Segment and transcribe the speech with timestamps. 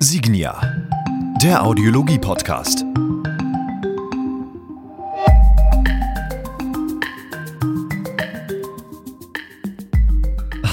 [0.00, 0.60] Signia,
[1.42, 2.84] der Audiologie-Podcast.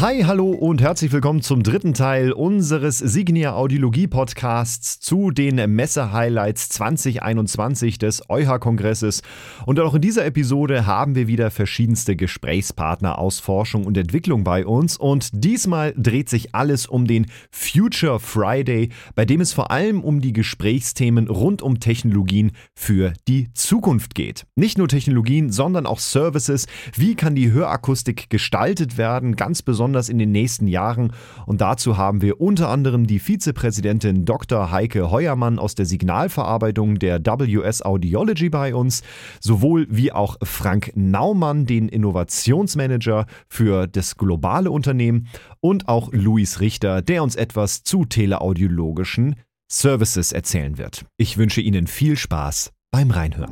[0.06, 6.70] Hi, hallo und herzlich willkommen zum dritten Teil unseres Signia Audiologie Podcasts zu den Messe-Highlights
[6.70, 9.24] 2021 des EuH-Kongresses.
[9.66, 14.68] Und auch in dieser Episode haben wir wieder verschiedenste Gesprächspartner aus Forschung und Entwicklung bei
[14.68, 14.96] uns.
[14.96, 20.22] Und diesmal dreht sich alles um den Future Friday, bei dem es vor allem um
[20.22, 24.46] die Gesprächsthemen rund um Technologien für die Zukunft geht.
[24.56, 26.68] Nicht nur Technologien, sondern auch Services.
[26.96, 29.36] Wie kann die Hörakustik gestaltet werden?
[29.36, 31.14] Ganz besonders besonders in den nächsten Jahren.
[31.46, 34.72] Und dazu haben wir unter anderem die Vizepräsidentin Dr.
[34.72, 39.04] Heike Heuermann aus der Signalverarbeitung der WS Audiology bei uns,
[39.40, 45.28] sowohl wie auch Frank Naumann, den Innovationsmanager für das globale Unternehmen
[45.62, 49.36] und auch Luis Richter, der uns etwas zu teleaudiologischen
[49.72, 51.06] Services erzählen wird.
[51.18, 53.52] Ich wünsche Ihnen viel Spaß beim Reinhören.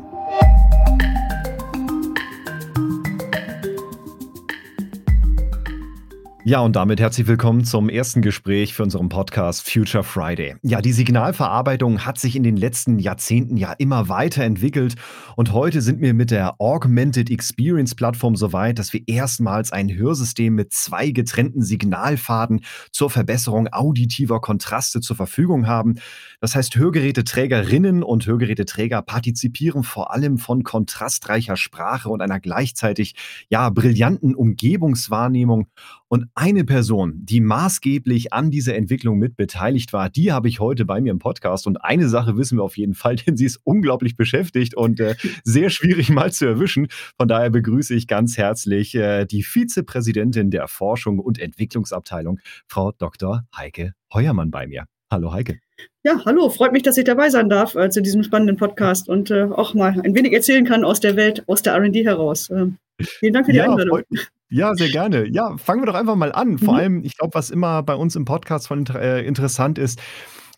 [6.45, 10.58] Ja, und damit herzlich willkommen zum ersten Gespräch für unseren Podcast Future Friday.
[10.61, 14.95] Ja, die Signalverarbeitung hat sich in den letzten Jahrzehnten ja immer weiterentwickelt
[15.38, 19.95] und heute sind wir mit der Augmented Experience Plattform so weit, dass wir erstmals ein
[19.95, 22.59] Hörsystem mit zwei getrennten Signalfaden
[22.91, 25.95] zur Verbesserung auditiver Kontraste zur Verfügung haben.
[26.41, 33.16] Das heißt, Hörgeräteträgerinnen und Hörgeräteträger partizipieren vor allem von kontrastreicher Sprache und einer gleichzeitig
[33.47, 35.67] ja brillanten Umgebungswahrnehmung
[36.14, 40.86] und eine Person, die maßgeblich an dieser Entwicklung mit beteiligt war, die habe ich heute
[40.86, 41.66] bei mir im Podcast.
[41.66, 45.16] Und eine Sache wissen wir auf jeden Fall, denn sie ist unglaublich beschäftigt und äh,
[45.44, 46.88] sehr schwierig mal zu erwischen.
[47.17, 53.47] Von daher begrüße ich ganz herzlich äh, die Vizepräsidentin der Forschung und Entwicklungsabteilung, Frau Dr.
[53.58, 54.86] Heike Heuermann bei mir.
[55.11, 55.61] Hallo Heike.
[56.03, 59.31] Ja, hallo, freut mich, dass ich dabei sein darf äh, zu diesem spannenden Podcast und
[59.31, 62.51] äh, auch mal ein wenig erzählen kann aus der Welt, aus der RD heraus.
[62.51, 62.68] Äh,
[63.02, 64.02] vielen Dank für die ja, Einladung.
[64.50, 65.28] Ja, sehr gerne.
[65.28, 66.58] Ja, fangen wir doch einfach mal an.
[66.58, 66.80] Vor mhm.
[66.80, 70.02] allem, ich glaube, was immer bei uns im Podcast von äh, interessant ist,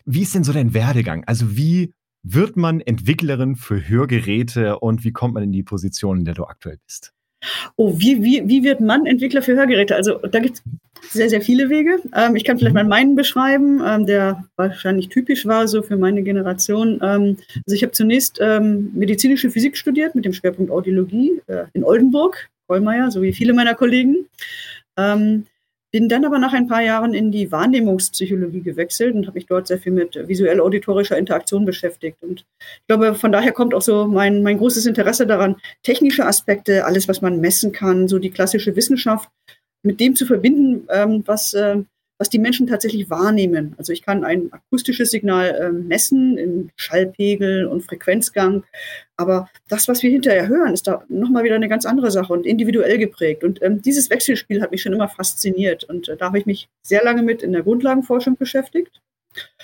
[0.04, 1.24] wie ist denn so dein Werdegang?
[1.24, 1.92] Also wie
[2.22, 6.44] wird man Entwicklerin für Hörgeräte und wie kommt man in die Position, in der du
[6.44, 7.12] aktuell bist?
[7.76, 9.94] Oh, wie, wie, wie wird man Entwickler für Hörgeräte?
[9.94, 12.00] Also da gibt es sehr, sehr viele Wege.
[12.14, 12.82] Ähm, ich kann vielleicht mhm.
[12.82, 17.00] mal meinen beschreiben, ähm, der wahrscheinlich typisch war so für meine Generation.
[17.02, 17.36] Ähm,
[17.66, 22.48] also ich habe zunächst ähm, medizinische Physik studiert mit dem Schwerpunkt Audiologie äh, in Oldenburg
[22.66, 24.26] Kollmeier, so wie viele meiner Kollegen.
[24.96, 25.46] Ähm,
[25.92, 29.66] bin dann aber nach ein paar Jahren in die Wahrnehmungspsychologie gewechselt und habe mich dort
[29.66, 32.18] sehr viel mit visuell-auditorischer Interaktion beschäftigt.
[32.22, 32.44] Und
[32.80, 37.08] ich glaube, von daher kommt auch so mein, mein großes Interesse daran, technische Aspekte, alles,
[37.08, 39.28] was man messen kann, so die klassische Wissenschaft,
[39.82, 41.78] mit dem zu verbinden, ähm, was äh,
[42.18, 43.74] was die Menschen tatsächlich wahrnehmen.
[43.78, 48.64] Also ich kann ein akustisches Signal äh, messen in Schallpegel und Frequenzgang,
[49.16, 52.46] aber das, was wir hinterher hören, ist da nochmal wieder eine ganz andere Sache und
[52.46, 53.44] individuell geprägt.
[53.44, 56.68] Und ähm, dieses Wechselspiel hat mich schon immer fasziniert und äh, da habe ich mich
[56.82, 59.00] sehr lange mit in der Grundlagenforschung beschäftigt.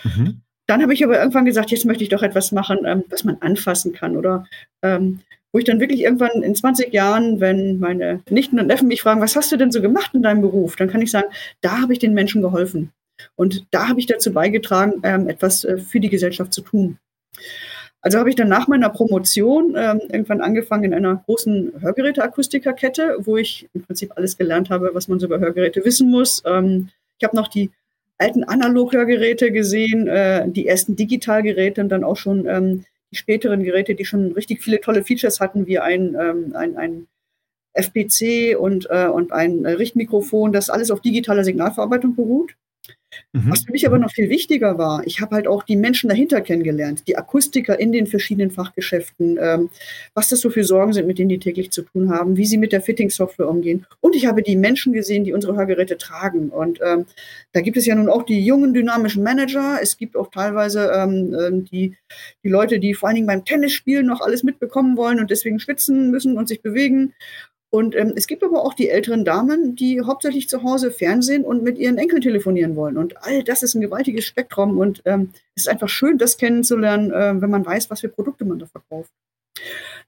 [0.04, 0.42] Mhm.
[0.66, 3.36] Dann habe ich aber irgendwann gesagt, jetzt möchte ich doch etwas machen, ähm, was man
[3.41, 4.46] anfassen kann oder
[4.82, 5.20] ähm,
[5.52, 9.20] wo ich dann wirklich irgendwann in 20 Jahren, wenn meine Nichten und Neffen mich fragen,
[9.20, 11.28] was hast du denn so gemacht in deinem Beruf, dann kann ich sagen,
[11.60, 12.92] da habe ich den Menschen geholfen.
[13.36, 16.98] Und da habe ich dazu beigetragen, ähm, etwas äh, für die Gesellschaft zu tun.
[18.00, 23.36] Also habe ich dann nach meiner Promotion ähm, irgendwann angefangen in einer großen Hörgeräteakustikerkette, wo
[23.36, 26.42] ich im Prinzip alles gelernt habe, was man so über Hörgeräte wissen muss.
[26.44, 27.70] Ähm, ich habe noch die
[28.18, 33.94] alten Analog-Hörgeräte gesehen, äh, die ersten Digitalgeräte und dann auch schon ähm, die späteren Geräte,
[33.94, 37.06] die schon richtig viele tolle Features hatten, wie ein, ähm, ein, ein
[37.74, 42.56] FPC und, äh, und ein Richtmikrofon, das alles auf digitaler Signalverarbeitung beruht.
[43.32, 43.50] Mhm.
[43.50, 46.40] Was für mich aber noch viel wichtiger war, ich habe halt auch die Menschen dahinter
[46.40, 49.70] kennengelernt, die Akustiker in den verschiedenen Fachgeschäften, ähm,
[50.14, 52.58] was das so für Sorgen sind, mit denen die täglich zu tun haben, wie sie
[52.58, 53.86] mit der Fitting-Software umgehen.
[54.00, 56.50] Und ich habe die Menschen gesehen, die unsere Hörgeräte tragen.
[56.50, 57.06] Und ähm,
[57.53, 59.78] da gibt es ja nun auch die jungen dynamischen Manager.
[59.80, 61.97] Es gibt auch teilweise ähm, ähm die,
[62.42, 66.10] die Leute, die vor allen Dingen beim Tennisspielen noch alles mitbekommen wollen und deswegen schwitzen
[66.10, 67.15] müssen und sich bewegen.
[67.74, 71.63] Und ähm, es gibt aber auch die älteren Damen, die hauptsächlich zu Hause Fernsehen und
[71.63, 72.98] mit ihren Enkeln telefonieren wollen.
[72.98, 77.10] Und all das ist ein gewaltiges Spektrum und ähm, es ist einfach schön, das kennenzulernen,
[77.10, 79.10] äh, wenn man weiß, was für Produkte man da verkauft.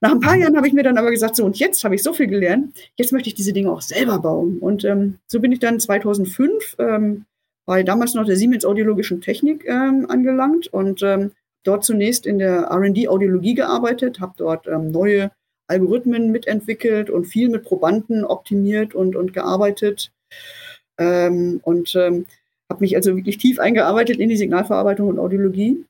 [0.02, 2.02] Nach ein paar Jahren habe ich mir dann aber gesagt, so und jetzt habe ich
[2.02, 4.58] so viel gelernt, jetzt möchte ich diese Dinge auch selber bauen.
[4.58, 7.24] Und ähm, so bin ich dann 2005 ähm,
[7.64, 11.30] bei damals noch der Siemens Audiologischen Technik ähm, angelangt und ähm,
[11.62, 15.30] dort zunächst in der R&D Audiologie gearbeitet, habe dort neue
[15.74, 20.12] Algorithmen mitentwickelt und viel mit Probanden optimiert und, und gearbeitet.
[20.98, 22.26] Ähm, und ähm,
[22.70, 25.84] habe mich also wirklich tief eingearbeitet in die Signalverarbeitung und Audiologie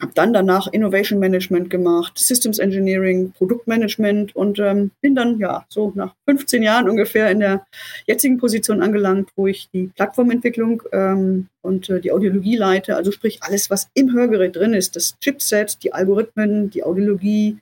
[0.00, 5.92] habe dann danach Innovation Management gemacht, Systems Engineering, Produktmanagement und ähm, bin dann ja so
[5.94, 7.66] nach 15 Jahren ungefähr in der
[8.06, 13.38] jetzigen Position angelangt, wo ich die Plattformentwicklung ähm, und äh, die Audiologie leite, also sprich
[13.42, 17.58] alles, was im Hörgerät drin ist, das Chipset, die Algorithmen, die Audiologie,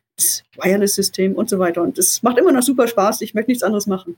[0.56, 1.82] Wireless-System und so weiter.
[1.82, 3.20] Und es macht immer noch super Spaß.
[3.22, 4.16] Ich möchte nichts anderes machen.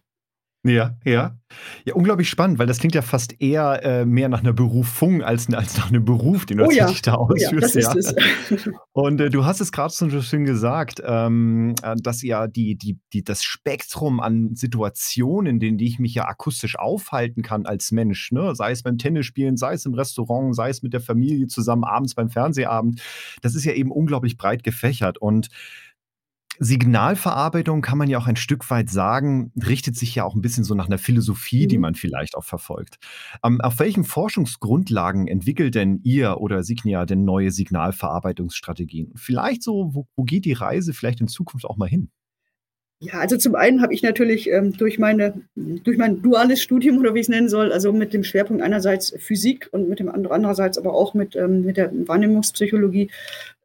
[0.66, 1.36] Ja, ja.
[1.84, 5.52] Ja, unglaublich spannend, weil das klingt ja fast eher äh, mehr nach einer Berufung als,
[5.52, 6.90] als nach einem Beruf, den du oh ja.
[7.02, 7.52] da ausführst.
[7.52, 7.92] Oh ja, das ja.
[7.92, 8.70] Ist es.
[8.92, 12.98] Und äh, du hast es gerade so schön gesagt, ähm, äh, dass ja die, die,
[13.12, 18.32] die, das Spektrum an Situationen, in denen ich mich ja akustisch aufhalten kann als Mensch,
[18.32, 18.54] ne?
[18.54, 22.14] sei es beim Tennisspielen, sei es im Restaurant, sei es mit der Familie zusammen abends
[22.14, 23.02] beim Fernsehabend,
[23.42, 25.18] das ist ja eben unglaublich breit gefächert.
[25.18, 25.50] Und
[26.58, 30.64] Signalverarbeitung kann man ja auch ein Stück weit sagen, richtet sich ja auch ein bisschen
[30.64, 31.82] so nach einer Philosophie, die mhm.
[31.82, 32.98] man vielleicht auch verfolgt.
[33.42, 39.12] Ähm, auf welchen Forschungsgrundlagen entwickelt denn ihr oder Signia denn neue Signalverarbeitungsstrategien?
[39.16, 42.10] Vielleicht so, wo, wo geht die Reise vielleicht in Zukunft auch mal hin?
[43.04, 47.14] Ja, also zum einen habe ich natürlich ähm, durch, meine, durch mein duales Studium oder
[47.14, 50.78] wie ich es nennen soll, also mit dem Schwerpunkt einerseits Physik und mit dem andererseits
[50.78, 53.10] aber auch mit, ähm, mit der Wahrnehmungspsychologie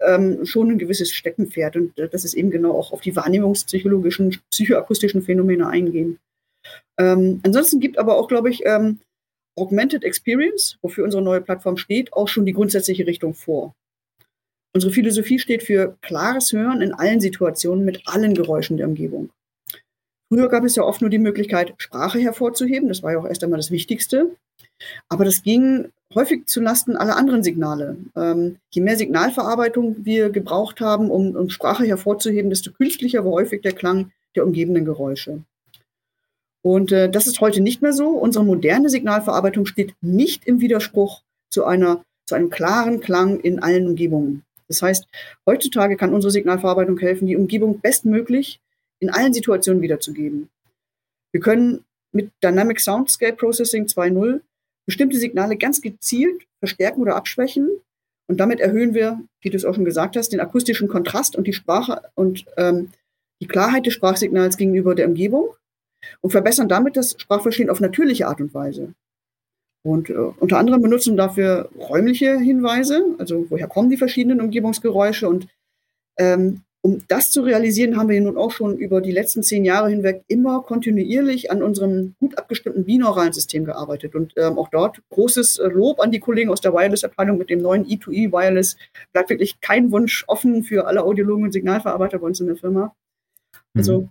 [0.01, 1.77] ähm, schon ein gewisses Steckenpferd.
[1.77, 6.19] Und äh, das ist eben genau auch auf die wahrnehmungspsychologischen, psychoakustischen Phänomene eingehen.
[6.99, 8.99] Ähm, ansonsten gibt aber auch, glaube ich, ähm,
[9.57, 13.73] Augmented Experience, wofür unsere neue Plattform steht, auch schon die grundsätzliche Richtung vor.
[14.73, 19.29] Unsere Philosophie steht für klares Hören in allen Situationen mit allen Geräuschen der Umgebung.
[20.31, 22.87] Früher gab es ja oft nur die Möglichkeit, Sprache hervorzuheben.
[22.87, 24.35] Das war ja auch erst einmal das Wichtigste.
[25.07, 27.97] Aber das ging häufig zulasten aller anderen Signale.
[28.15, 33.61] Ähm, je mehr Signalverarbeitung wir gebraucht haben, um, um Sprache hervorzuheben, desto künstlicher war häufig
[33.61, 35.41] der Klang der umgebenden Geräusche.
[36.61, 38.09] Und äh, das ist heute nicht mehr so.
[38.09, 43.87] Unsere moderne Signalverarbeitung steht nicht im Widerspruch zu, einer, zu einem klaren Klang in allen
[43.87, 44.43] Umgebungen.
[44.69, 45.05] Das heißt,
[45.45, 48.61] heutzutage kann unsere Signalverarbeitung helfen, die Umgebung bestmöglich
[48.99, 50.49] in allen Situationen wiederzugeben.
[51.31, 54.41] Wir können mit Dynamic Soundscape Processing 2.0
[54.85, 57.69] bestimmte Signale ganz gezielt verstärken oder abschwächen.
[58.27, 61.47] Und damit erhöhen wir, wie du es auch schon gesagt hast, den akustischen Kontrast und
[61.47, 62.91] die Sprache und ähm,
[63.41, 65.55] die Klarheit des Sprachsignals gegenüber der Umgebung
[66.21, 68.93] und verbessern damit das Sprachverstehen auf natürliche Art und Weise.
[69.83, 75.29] Und äh, unter anderem benutzen dafür räumliche Hinweise, also woher kommen die verschiedenen Umgebungsgeräusche.
[75.29, 75.47] Und
[76.17, 79.89] ähm, um das zu realisieren, haben wir nun auch schon über die letzten zehn Jahre
[79.89, 84.15] hinweg immer kontinuierlich an unserem gut abgestimmten binauralen System gearbeitet.
[84.15, 87.61] Und ähm, auch dort großes äh, Lob an die Kollegen aus der Wireless-Abteilung mit dem
[87.61, 88.77] neuen E2E Wireless.
[89.11, 92.95] Bleibt wirklich kein Wunsch offen für alle Audiologen und Signalverarbeiter bei uns in der Firma.
[93.75, 94.09] Also mhm.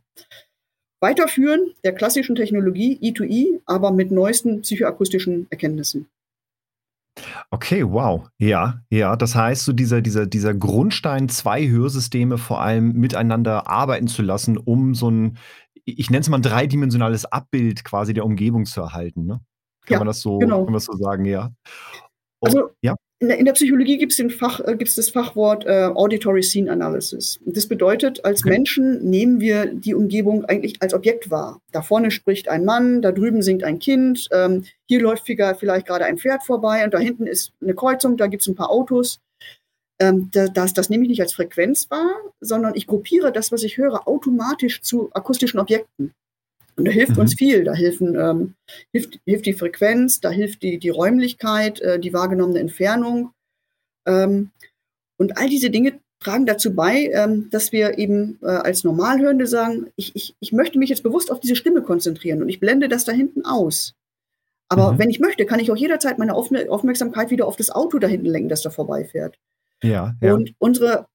[1.00, 6.08] Weiterführen der klassischen Technologie E2E, aber mit neuesten psychoakustischen Erkenntnissen.
[7.50, 8.28] Okay, wow.
[8.38, 9.16] Ja, ja.
[9.16, 14.56] Das heißt, so dieser, dieser, dieser Grundstein, zwei Hörsysteme vor allem miteinander arbeiten zu lassen,
[14.56, 15.38] um so ein,
[15.84, 19.24] ich nenne es mal ein dreidimensionales Abbild quasi der Umgebung zu erhalten.
[19.24, 19.40] Ne?
[19.86, 20.58] Kann ja, man das so, genau.
[20.58, 21.50] kann man das so sagen, ja.
[22.40, 26.42] Und, also, ja in der, Psychologie gibt es Fach, äh, gibt's das Fachwort äh, Auditory
[26.42, 27.40] Scene Analysis.
[27.44, 28.44] Und das bedeutet, als.
[28.44, 31.60] Menschen nehmen wir die Umgebung eigentlich als Objekt wahr.
[31.72, 36.04] Da vorne spricht ein Mann, da drüben singt ein Kind, ähm, hier läuft vielleicht gerade
[36.04, 39.20] ein Pferd vorbei und da hinten ist eine Kreuzung, da gibt es ein paar Autos.
[40.00, 43.78] Ähm, das, das nehme ich nicht als Frequenz wahr, sondern ich gruppiere das, was ich
[43.78, 46.14] höre, automatisch zu akustischen Objekten.
[46.78, 47.18] Und da hilft mhm.
[47.18, 47.64] uns viel.
[47.64, 48.54] Da helfen, ähm,
[48.92, 53.32] hilft, hilft die Frequenz, da hilft die, die Räumlichkeit, äh, die wahrgenommene Entfernung.
[54.06, 54.50] Ähm,
[55.18, 59.88] und all diese Dinge tragen dazu bei, ähm, dass wir eben äh, als Normalhörende sagen,
[59.97, 63.04] ich, ich, ich möchte mich jetzt bewusst auf diese Stimme konzentrieren und ich blende das
[63.04, 63.94] da hinten aus.
[64.68, 64.99] Aber mhm.
[64.99, 68.26] wenn ich möchte, kann ich auch jederzeit meine Aufmerksamkeit wieder auf das Auto da hinten
[68.26, 69.37] lenken, das da vorbeifährt.
[69.82, 70.35] Ja, ja.
[70.35, 71.06] Und unsere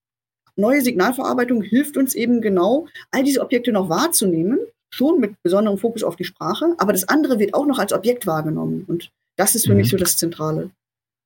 [0.55, 4.59] neue Signalverarbeitung hilft uns eben genau, all diese Objekte noch wahrzunehmen
[4.93, 8.27] schon mit besonderem Fokus auf die Sprache, aber das andere wird auch noch als Objekt
[8.27, 8.85] wahrgenommen.
[8.87, 9.79] Und das ist für mhm.
[9.79, 10.69] mich so das Zentrale.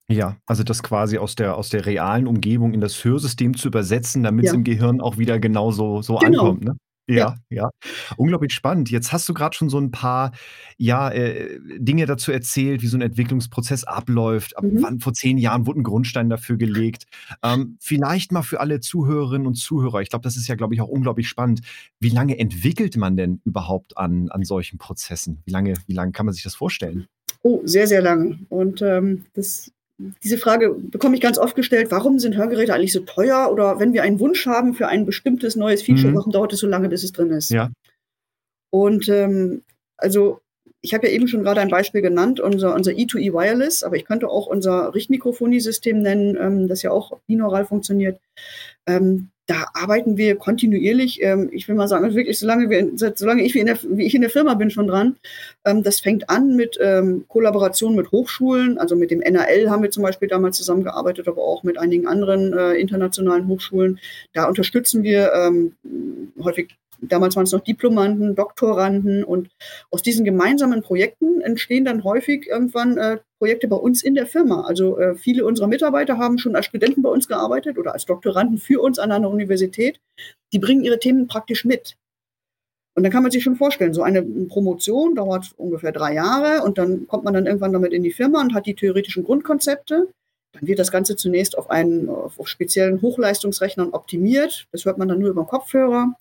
[0.09, 4.23] Ja, also das quasi aus der, aus der realen Umgebung in das Hörsystem zu übersetzen,
[4.23, 6.43] damit es im Gehirn auch wieder genauso so genau.
[6.43, 6.63] ankommt.
[6.63, 6.77] Ne?
[7.09, 7.69] Ja, ja,
[8.17, 8.91] Unglaublich spannend.
[8.91, 10.31] Jetzt hast du gerade schon so ein paar
[10.77, 14.57] ja, äh, Dinge dazu erzählt, wie so ein Entwicklungsprozess abläuft.
[14.57, 14.83] Ab mhm.
[14.83, 17.05] wann vor zehn Jahren wurde ein Grundstein dafür gelegt.
[17.43, 20.81] Ähm, vielleicht mal für alle Zuhörerinnen und Zuhörer, ich glaube, das ist ja, glaube ich,
[20.81, 21.61] auch unglaublich spannend.
[21.99, 25.41] Wie lange entwickelt man denn überhaupt an, an solchen Prozessen?
[25.45, 27.07] Wie lange, wie lange kann man sich das vorstellen?
[27.41, 28.39] Oh, sehr, sehr lange.
[28.49, 32.99] Und ähm, das diese Frage bekomme ich ganz oft gestellt, warum sind Hörgeräte eigentlich so
[32.99, 33.49] teuer?
[33.51, 36.15] Oder wenn wir einen Wunsch haben für ein bestimmtes neues Feature, mhm.
[36.15, 37.49] warum dauert es so lange, bis es drin ist?
[37.49, 37.71] Ja.
[38.69, 39.63] Und ähm,
[39.97, 40.41] also
[40.81, 44.05] ich habe ja eben schon gerade ein Beispiel genannt, unser, unser E2E Wireless, aber ich
[44.05, 48.19] könnte auch unser Richtmikrofonie-System nennen, ähm, das ja auch binaural funktioniert.
[48.85, 53.55] Ähm, da arbeiten wir kontinuierlich, ähm, ich will mal sagen, wirklich, solange, wir, solange ich,
[53.55, 55.15] in der, wie ich in der Firma bin, schon dran.
[55.65, 59.89] Ähm, das fängt an mit ähm, Kollaboration mit Hochschulen, also mit dem NAL haben wir
[59.89, 63.99] zum Beispiel damals zusammengearbeitet, aber auch mit einigen anderen äh, internationalen Hochschulen.
[64.33, 65.71] Da unterstützen wir ähm,
[66.43, 69.49] häufig damals waren es noch Diplomanden, Doktoranden und
[69.91, 74.61] aus diesen gemeinsamen Projekten entstehen dann häufig irgendwann äh, Projekte bei uns in der Firma.
[74.61, 78.57] Also äh, viele unserer Mitarbeiter haben schon als Studenten bei uns gearbeitet oder als Doktoranden
[78.57, 79.99] für uns an einer Universität.
[80.53, 81.95] Die bringen ihre Themen praktisch mit.
[82.95, 86.79] Und dann kann man sich schon vorstellen, so eine Promotion dauert ungefähr drei Jahre und
[86.79, 90.07] dann kommt man dann irgendwann damit in die Firma und hat die theoretischen Grundkonzepte.
[90.53, 94.65] Dann wird das Ganze zunächst auf einen auf speziellen Hochleistungsrechnern optimiert.
[94.71, 96.15] Das hört man dann nur über Kopfhörer.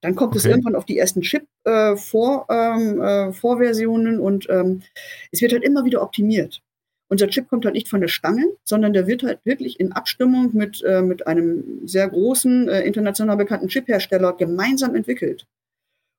[0.00, 0.38] Dann kommt okay.
[0.38, 4.82] es irgendwann auf die ersten Chip-Vorversionen äh, ähm, äh, und ähm,
[5.32, 6.60] es wird halt immer wieder optimiert.
[7.10, 10.50] Unser Chip kommt halt nicht von der Stange, sondern der wird halt wirklich in Abstimmung
[10.52, 15.46] mit, äh, mit einem sehr großen, äh, international bekannten Chip-Hersteller gemeinsam entwickelt.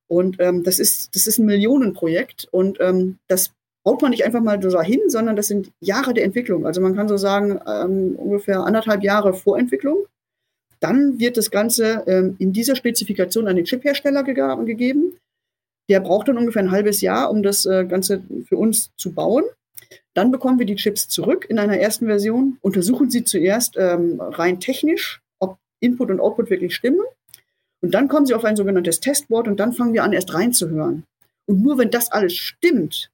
[0.08, 3.54] Und ähm, das, ist, das ist ein Millionenprojekt und ähm, das
[3.84, 6.66] baut man nicht einfach mal so hin, sondern das sind Jahre der Entwicklung.
[6.66, 10.06] Also man kann so sagen, ähm, ungefähr anderthalb Jahre Vorentwicklung
[10.80, 15.18] dann wird das Ganze ähm, in dieser Spezifikation an den Chiphersteller ge gegeben.
[15.90, 19.44] Der braucht dann ungefähr ein halbes Jahr, um das äh, Ganze für uns zu bauen.
[20.14, 24.60] Dann bekommen wir die Chips zurück in einer ersten Version, untersuchen sie zuerst ähm, rein
[24.60, 27.02] technisch, ob Input und Output wirklich stimmen.
[27.82, 31.04] Und dann kommen sie auf ein sogenanntes Testboard und dann fangen wir an, erst reinzuhören.
[31.46, 33.10] Und nur wenn das alles stimmt,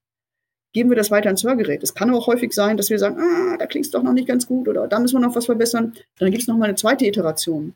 [0.76, 1.82] geben wir das weiter ins Hörgerät.
[1.84, 4.28] Es kann auch häufig sein, dass wir sagen, ah, da klingt es doch noch nicht
[4.28, 5.94] ganz gut oder da müssen wir noch was verbessern.
[6.20, 7.74] Dann gibt es noch mal eine zweite Iteration.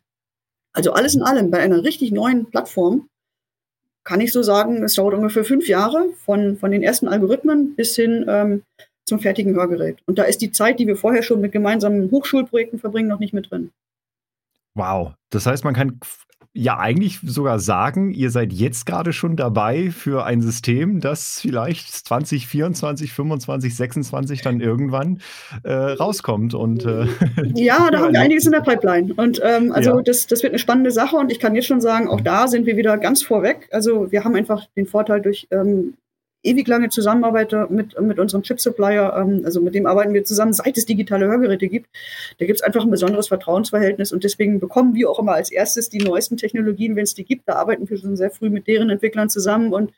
[0.74, 3.08] Also alles in allem, bei einer richtig neuen Plattform
[4.04, 7.96] kann ich so sagen, es dauert ungefähr fünf Jahre von, von den ersten Algorithmen bis
[7.96, 8.64] hin ähm,
[9.06, 10.00] zum fertigen Hörgerät.
[10.06, 13.34] Und da ist die Zeit, die wir vorher schon mit gemeinsamen Hochschulprojekten verbringen, noch nicht
[13.34, 13.72] mit drin.
[14.76, 16.02] Wow, das heißt, man kann
[16.54, 21.92] ja eigentlich sogar sagen, ihr seid jetzt gerade schon dabei für ein System, das vielleicht
[21.92, 25.22] 2024, 25, 26 dann irgendwann
[25.64, 26.56] äh, rauskommt.
[26.56, 27.06] Und, äh,
[27.56, 29.14] ja, da haben wir einiges in der Pipeline.
[29.14, 30.02] Und ähm, also ja.
[30.02, 32.66] das, das wird eine spannende Sache und ich kann jetzt schon sagen, auch da sind
[32.66, 33.70] wir wieder ganz vorweg.
[33.72, 35.94] Also wir haben einfach den Vorteil durch ähm,
[36.44, 40.78] ewig lange Zusammenarbeit mit, mit unserem Chip-Supplier, ähm, also mit dem arbeiten wir zusammen, seit
[40.78, 41.90] es digitale Hörgeräte gibt.
[42.38, 45.90] Da gibt es einfach ein besonderes Vertrauensverhältnis und deswegen bekommen wir auch immer als erstes
[45.90, 47.48] die neuesten Technologien, wenn es die gibt.
[47.48, 49.92] Da arbeiten wir schon sehr früh mit deren Entwicklern zusammen und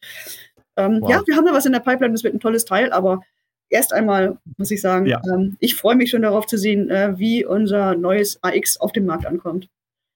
[0.77, 1.09] ähm, wow.
[1.11, 3.21] ja, wir haben da was in der Pipeline, das wird ein tolles Teil, aber
[3.69, 5.21] erst einmal muss ich sagen, ja.
[5.31, 9.05] ähm, ich freue mich schon darauf zu sehen, äh, wie unser neues AX auf dem
[9.05, 9.69] Markt ankommt.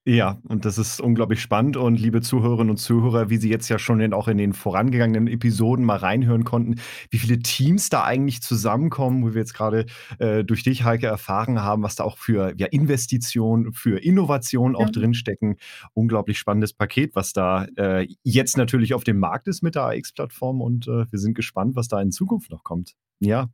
[0.07, 1.77] Ja, und das ist unglaublich spannend.
[1.77, 5.27] Und liebe Zuhörerinnen und Zuhörer, wie Sie jetzt ja schon in, auch in den vorangegangenen
[5.27, 6.75] Episoden mal reinhören konnten,
[7.09, 9.87] wie viele Teams da eigentlich zusammenkommen, wo wir jetzt gerade
[10.19, 14.81] äh, durch dich, Heike, erfahren haben, was da auch für ja, Investitionen, für Innovation auch
[14.81, 14.91] ja.
[14.91, 15.57] drinstecken.
[15.93, 20.61] Unglaublich spannendes Paket, was da äh, jetzt natürlich auf dem Markt ist mit der AX-Plattform.
[20.61, 22.93] Und äh, wir sind gespannt, was da in Zukunft noch kommt.
[23.21, 23.47] Ja,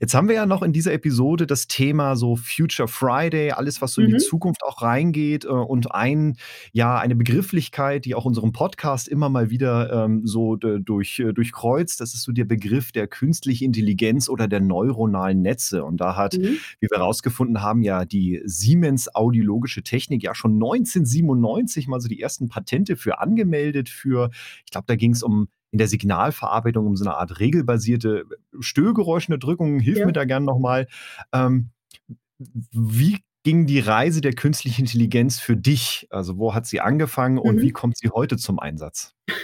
[0.00, 3.94] jetzt haben wir ja noch in dieser Episode das Thema so Future Friday, alles, was
[3.94, 4.18] so in die mhm.
[4.20, 6.36] Zukunft auch reingeht äh, und ein,
[6.72, 12.00] ja, eine Begrifflichkeit, die auch unseren Podcast immer mal wieder ähm, so durch, äh, durchkreuzt.
[12.00, 15.84] Das ist so der Begriff der künstlichen Intelligenz oder der neuronalen Netze.
[15.84, 16.58] Und da hat, Mhm.
[16.78, 22.20] wie wir herausgefunden haben, ja die Siemens Audiologische Technik ja schon 1997 mal so die
[22.20, 24.30] ersten Patente für angemeldet für,
[24.64, 28.24] ich glaube, da ging es um in der Signalverarbeitung um so eine Art regelbasierte
[28.60, 29.80] Störgeräuschunterdrückung.
[29.80, 30.06] Hilf ja.
[30.06, 30.86] mir da gern nochmal.
[31.32, 31.70] Ähm,
[32.70, 36.06] wie ging die Reise der künstlichen Intelligenz für dich?
[36.10, 37.62] Also wo hat sie angefangen und mhm.
[37.62, 39.14] wie kommt sie heute zum Einsatz?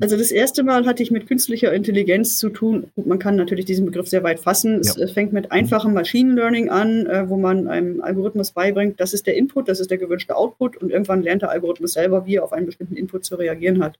[0.00, 2.90] Also das erste Mal hatte ich mit künstlicher Intelligenz zu tun.
[2.96, 4.82] man kann natürlich diesen Begriff sehr weit fassen.
[4.82, 4.92] Ja.
[4.98, 9.26] Es fängt mit einfachem Machine Learning an, äh, wo man einem Algorithmus beibringt, das ist
[9.26, 12.44] der Input, das ist der gewünschte Output und irgendwann lernt der Algorithmus selber, wie er
[12.44, 13.98] auf einen bestimmten Input zu reagieren hat.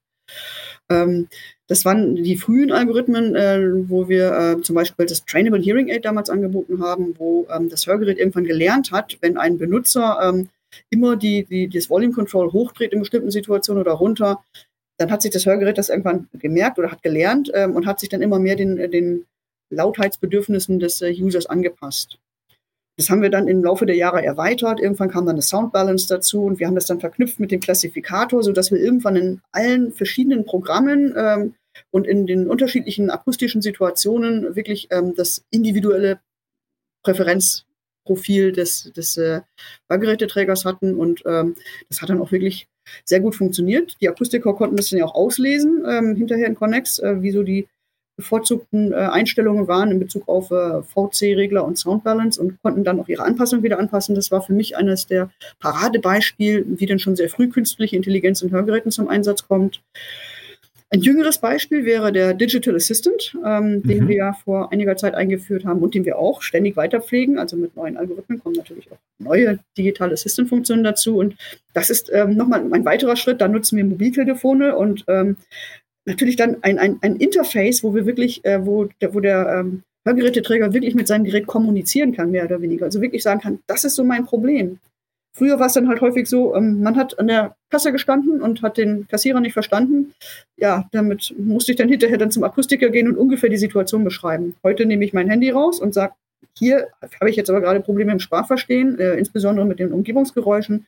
[0.90, 1.28] Ähm,
[1.68, 6.04] das waren die frühen Algorithmen, äh, wo wir äh, zum Beispiel das Trainable Hearing Aid
[6.04, 10.48] damals angeboten haben, wo ähm, das Hörgerät irgendwann gelernt hat, wenn ein Benutzer ähm,
[10.90, 14.44] immer die, die, das Volume Control hochdreht in bestimmten Situationen oder runter,
[14.98, 18.08] dann hat sich das Hörgerät das irgendwann gemerkt oder hat gelernt ähm, und hat sich
[18.08, 19.26] dann immer mehr den, den
[19.70, 22.18] Lautheitsbedürfnissen des äh, Users angepasst.
[22.98, 24.80] Das haben wir dann im Laufe der Jahre erweitert.
[24.80, 27.60] Irgendwann kam dann eine Sound Balance dazu und wir haben das dann verknüpft mit dem
[27.60, 31.54] Klassifikator, sodass wir irgendwann in allen verschiedenen Programmen ähm,
[31.90, 36.20] und in den unterschiedlichen akustischen Situationen wirklich ähm, das individuelle
[37.02, 39.42] Präferenzprofil des, des äh,
[39.90, 40.94] Hörgeräteträgers hatten.
[40.94, 41.54] Und ähm,
[41.90, 42.66] das hat dann auch wirklich
[43.04, 43.96] sehr gut funktioniert.
[44.00, 47.42] Die Akustiker konnten das dann ja auch auslesen, ähm, hinterher in Connex, äh, wie so
[47.42, 47.68] die
[48.16, 52.98] bevorzugten äh, Einstellungen waren in Bezug auf äh, VC-Regler und Sound Balance und konnten dann
[53.00, 54.14] auch ihre Anpassung wieder anpassen.
[54.14, 55.30] Das war für mich eines der
[55.60, 59.82] Paradebeispiele, wie denn schon sehr früh künstliche Intelligenz in Hörgeräten zum Einsatz kommt.
[60.88, 64.08] Ein jüngeres Beispiel wäre der Digital Assistant, ähm, den mhm.
[64.08, 67.40] wir ja vor einiger Zeit eingeführt haben und den wir auch ständig weiterpflegen.
[67.40, 71.18] Also mit neuen Algorithmen kommen natürlich auch neue digitale Assistant-Funktionen dazu.
[71.18, 71.34] Und
[71.74, 73.40] das ist ähm, nochmal ein weiterer Schritt.
[73.40, 75.36] Da nutzen wir Mobiltelefone und ähm,
[76.06, 79.82] natürlich dann ein, ein, ein Interface, wo wir wirklich, äh, wo der, wo der ähm,
[80.04, 82.86] Hörgeräteträger wirklich mit seinem Gerät kommunizieren kann, mehr oder weniger.
[82.86, 84.78] Also wirklich sagen kann, das ist so mein Problem.
[85.36, 88.62] Früher war es dann halt häufig so, ähm, man hat an der Kasse gestanden und
[88.62, 90.14] hat den Kassierer nicht verstanden.
[90.56, 94.54] Ja, damit musste ich dann hinterher dann zum Akustiker gehen und ungefähr die Situation beschreiben.
[94.62, 96.14] Heute nehme ich mein Handy raus und sage,
[96.56, 96.88] hier
[97.20, 100.86] habe ich jetzt aber gerade Probleme im Sprachverstehen, äh, insbesondere mit den Umgebungsgeräuschen.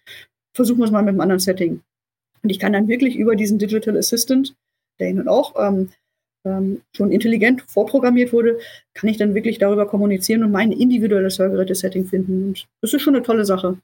[0.55, 1.83] Versuchen wir es mal mit einem anderen Setting.
[2.43, 4.55] Und ich kann dann wirklich über diesen Digital Assistant,
[5.01, 5.91] der nun auch ähm,
[6.45, 8.59] ähm, schon intelligent vorprogrammiert wurde,
[8.95, 12.49] kann ich dann wirklich darüber kommunizieren und mein individuelles Hörgeräte-Setting finden.
[12.49, 13.79] Und das ist schon eine tolle Sache.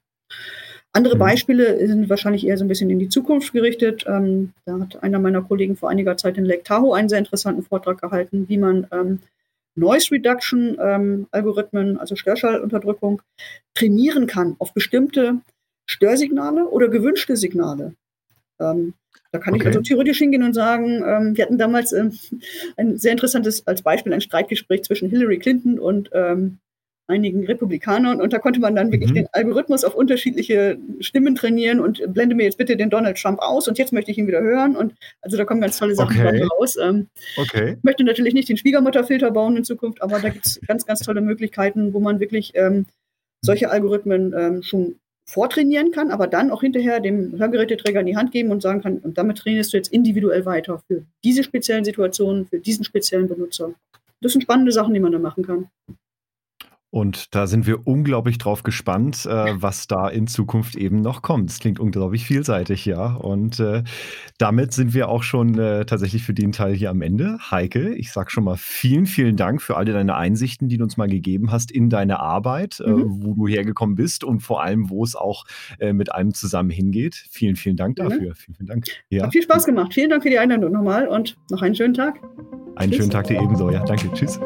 [0.93, 1.19] Andere mhm.
[1.19, 4.05] Beispiele sind wahrscheinlich eher so ein bisschen in die Zukunft gerichtet.
[4.07, 7.63] Ähm, da hat einer meiner Kollegen vor einiger Zeit in Lake Tahoe einen sehr interessanten
[7.63, 9.19] Vortrag gehalten, wie man ähm,
[9.75, 13.21] Noise Reduction ähm, Algorithmen, also Störschallunterdrückung,
[13.73, 15.41] trainieren kann auf bestimmte
[15.85, 17.93] Störsignale oder gewünschte Signale.
[18.59, 18.93] Ähm,
[19.35, 19.63] da kann okay.
[19.63, 22.17] ich also theoretisch hingehen und sagen, ähm, wir hatten damals ähm,
[22.77, 26.59] ein sehr interessantes, als Beispiel ein Streitgespräch zwischen Hillary Clinton und ähm,
[27.07, 29.15] einigen Republikanern und da konnte man dann wirklich mhm.
[29.15, 33.67] den Algorithmus auf unterschiedliche Stimmen trainieren und blende mir jetzt bitte den Donald Trump aus
[33.67, 36.41] und jetzt möchte ich ihn wieder hören und also da kommen ganz tolle Sachen okay.
[36.43, 36.77] raus.
[36.81, 37.75] Ähm, okay.
[37.77, 41.01] Ich möchte natürlich nicht den Schwiegermutterfilter bauen in Zukunft, aber da gibt es ganz, ganz
[41.01, 42.85] tolle Möglichkeiten, wo man wirklich ähm,
[43.41, 48.31] solche Algorithmen ähm, schon vortrainieren kann, aber dann auch hinterher dem Hörgeräteträger in die Hand
[48.31, 52.45] geben und sagen kann, und damit trainierst du jetzt individuell weiter für diese speziellen Situationen,
[52.45, 53.73] für diesen speziellen Benutzer.
[54.21, 55.69] Das sind spannende Sachen, die man da machen kann.
[56.95, 61.49] Und da sind wir unglaublich drauf gespannt, äh, was da in Zukunft eben noch kommt.
[61.49, 63.15] Es klingt unglaublich vielseitig, ja.
[63.15, 63.83] Und äh,
[64.37, 67.37] damit sind wir auch schon äh, tatsächlich für den Teil hier am Ende.
[67.51, 70.95] Heike, ich sage schon mal vielen, vielen Dank für alle deine Einsichten, die du uns
[70.95, 73.25] mal gegeben hast in deine Arbeit, äh, mhm.
[73.25, 75.43] wo du hergekommen bist und vor allem, wo es auch
[75.79, 77.25] äh, mit einem zusammen hingeht.
[77.29, 78.35] Vielen, vielen Dank dafür.
[78.35, 78.85] Vielen, vielen Dank.
[79.09, 79.23] Ja.
[79.23, 79.93] Hat viel Spaß gemacht.
[79.93, 82.21] Vielen Dank für die Einladung nochmal und noch einen schönen Tag.
[82.77, 82.99] Einen Tschüss.
[82.99, 83.69] schönen Tag dir ebenso.
[83.69, 84.09] Ja, danke.
[84.13, 84.39] Tschüss.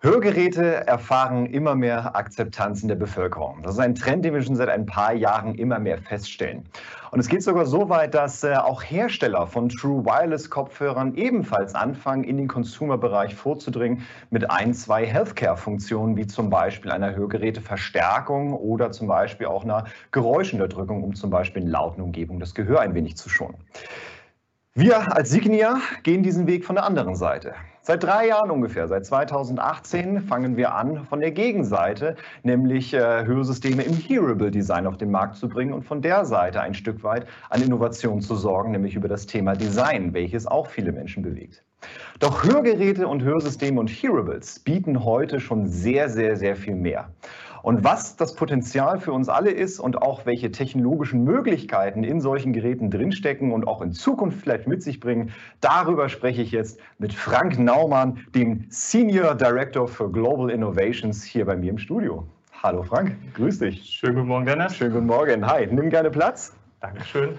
[0.00, 3.62] Hörgeräte erfahren immer mehr Akzeptanz in der Bevölkerung.
[3.62, 6.64] Das ist ein Trend, den wir schon seit ein paar Jahren immer mehr feststellen.
[7.12, 11.74] Und es geht sogar so weit, dass äh, auch Hersteller von True Wireless Kopfhörern ebenfalls
[11.74, 18.92] anfangen, in den Consumer-Bereich vorzudringen mit ein, zwei Healthcare-Funktionen, wie zum Beispiel einer Hörgeräteverstärkung oder
[18.92, 23.16] zum Beispiel auch einer Geräuschunterdrückung, um zum Beispiel in lauten Umgebungen das Gehör ein wenig
[23.16, 23.56] zu schonen.
[24.74, 27.54] Wir als Signia gehen diesen Weg von der anderen Seite.
[27.86, 33.84] Seit drei Jahren ungefähr, seit 2018, fangen wir an, von der Gegenseite, nämlich äh, Hörsysteme
[33.84, 37.28] im Hearable Design auf den Markt zu bringen und von der Seite ein Stück weit
[37.48, 41.62] an Innovation zu sorgen, nämlich über das Thema Design, welches auch viele Menschen bewegt.
[42.18, 47.10] Doch Hörgeräte und Hörsysteme und Hearables bieten heute schon sehr, sehr, sehr viel mehr.
[47.66, 52.52] Und was das Potenzial für uns alle ist und auch welche technologischen Möglichkeiten in solchen
[52.52, 57.12] Geräten drinstecken und auch in Zukunft vielleicht mit sich bringen, darüber spreche ich jetzt mit
[57.12, 62.24] Frank Naumann, dem Senior Director für Global Innovations hier bei mir im Studio.
[62.62, 63.82] Hallo Frank, grüß dich.
[63.84, 64.76] Schönen guten Morgen, Dennis.
[64.76, 65.44] Schönen guten Morgen.
[65.44, 66.52] Hi, nimm gerne Platz.
[66.78, 67.36] Dankeschön.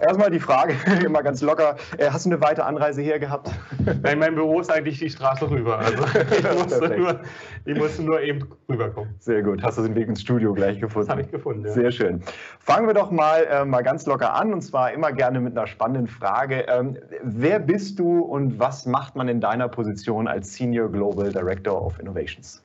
[0.00, 1.76] Erstmal die Frage, immer ganz locker.
[1.96, 3.50] Äh, hast du eine weite Anreise her gehabt?
[4.02, 5.78] Nein, mein Büro ist eigentlich die Straße rüber.
[5.78, 6.04] Also
[6.38, 7.20] ich musste, nur,
[7.64, 9.14] ich musste nur eben rüberkommen.
[9.18, 9.62] Sehr gut.
[9.62, 11.08] Hast du den Weg ins Studio gleich gefunden?
[11.08, 11.72] Das habe ich gefunden, ja.
[11.72, 12.22] Sehr schön.
[12.60, 15.66] Fangen wir doch mal, äh, mal ganz locker an und zwar immer gerne mit einer
[15.66, 16.66] spannenden Frage.
[16.68, 21.84] Ähm, wer bist du und was macht man in deiner Position als Senior Global Director
[21.84, 22.62] of Innovations?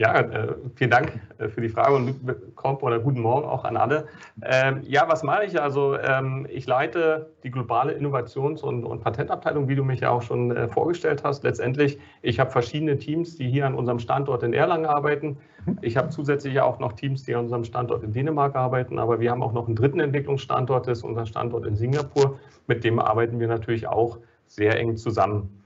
[0.00, 3.76] Ja, äh, vielen Dank äh, für die Frage und Komp oder guten Morgen auch an
[3.76, 4.06] alle.
[4.42, 5.60] Ähm, ja, was mache ich?
[5.60, 10.22] Also ähm, ich leite die globale Innovations- und, und, Patentabteilung, wie du mich ja auch
[10.22, 11.44] schon äh, vorgestellt hast.
[11.44, 15.36] Letztendlich, ich habe verschiedene Teams, die hier an unserem Standort in Erlangen arbeiten.
[15.82, 19.30] Ich habe zusätzlich auch noch Teams, die an unserem Standort in Dänemark arbeiten, aber wir
[19.30, 22.38] haben auch noch einen dritten Entwicklungsstandort, das ist unser Standort in Singapur.
[22.66, 25.60] Mit dem arbeiten wir natürlich auch sehr eng zusammen.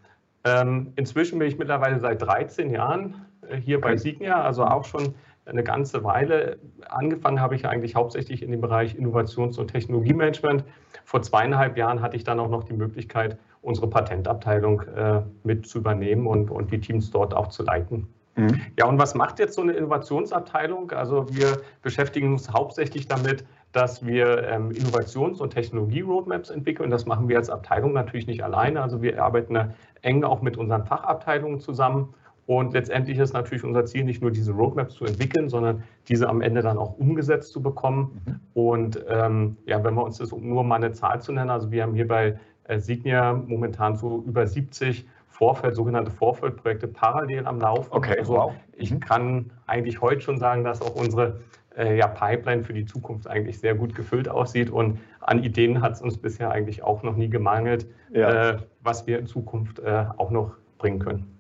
[0.47, 3.15] Ähm, inzwischen bin ich mittlerweile seit 13 Jahren
[3.63, 5.15] hier bei Signia, also auch schon
[5.47, 6.59] eine ganze Weile.
[6.89, 10.65] Angefangen habe ich eigentlich hauptsächlich in dem Bereich Innovations- und Technologiemanagement.
[11.05, 15.79] Vor zweieinhalb Jahren hatte ich dann auch noch die Möglichkeit, unsere Patentabteilung äh, mit zu
[15.79, 18.09] übernehmen und, und die Teams dort auch zu leiten.
[18.37, 18.61] Mhm.
[18.79, 20.91] Ja, und was macht jetzt so eine Innovationsabteilung?
[20.93, 26.91] Also wir beschäftigen uns hauptsächlich damit, dass wir ähm, Innovations- und Technologie-Roadmaps entwickeln.
[26.91, 28.83] Das machen wir als Abteilung natürlich nicht alleine.
[28.83, 32.15] Also wir arbeiten eng auch mit unseren Fachabteilungen zusammen.
[32.47, 36.43] Und letztendlich ist natürlich unser Ziel, nicht nur diese Roadmaps zu entwickeln, sondern diese am
[36.43, 38.21] Ende dann auch umgesetzt zu bekommen.
[38.27, 38.41] Mhm.
[38.53, 41.71] Und ähm, ja, wenn wir uns das, um nur mal eine Zahl zu nennen, also
[41.71, 47.61] wir haben hier bei äh, Signia momentan so über 70 Vorfeld, sogenannte Vorfeldprojekte parallel am
[47.61, 47.89] Laufen.
[47.91, 48.53] Okay, also wow.
[48.77, 49.01] ich mhm.
[49.01, 51.41] kann eigentlich heute schon sagen, dass auch unsere
[51.77, 54.71] äh, ja, Pipeline für die Zukunft eigentlich sehr gut gefüllt aussieht.
[54.71, 58.51] Und an Ideen hat es uns bisher eigentlich auch noch nie gemangelt, ja.
[58.51, 61.34] äh, was wir in Zukunft äh, auch noch bringen können.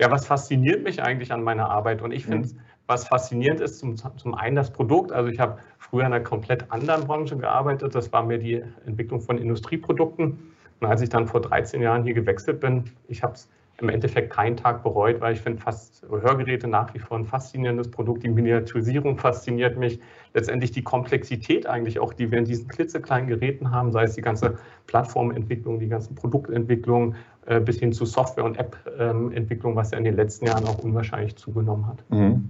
[0.00, 2.00] Ja, was fasziniert mich eigentlich an meiner Arbeit?
[2.00, 2.58] Und ich finde, mhm.
[2.86, 5.12] was faszinierend ist, zum, zum einen das Produkt.
[5.12, 7.94] Also ich habe früher in einer komplett anderen Branche gearbeitet.
[7.94, 10.54] Das war mir die Entwicklung von Industrieprodukten.
[10.80, 14.30] Und als ich dann vor 13 Jahren hier gewechselt bin, ich habe es im Endeffekt
[14.30, 18.22] keinen Tag bereut, weil ich finde fast Hörgeräte nach wie vor ein faszinierendes Produkt.
[18.22, 20.00] Die Miniaturisierung fasziniert mich.
[20.32, 24.22] Letztendlich die Komplexität eigentlich auch, die wir in diesen klitzekleinen Geräten haben, sei es die
[24.22, 27.14] ganze Plattformentwicklung, die ganzen Produktentwicklung
[27.50, 31.34] äh, bis hin zu Software- und App-Entwicklung, was ja in den letzten Jahren auch unwahrscheinlich
[31.34, 32.04] zugenommen hat.
[32.08, 32.48] Mhm.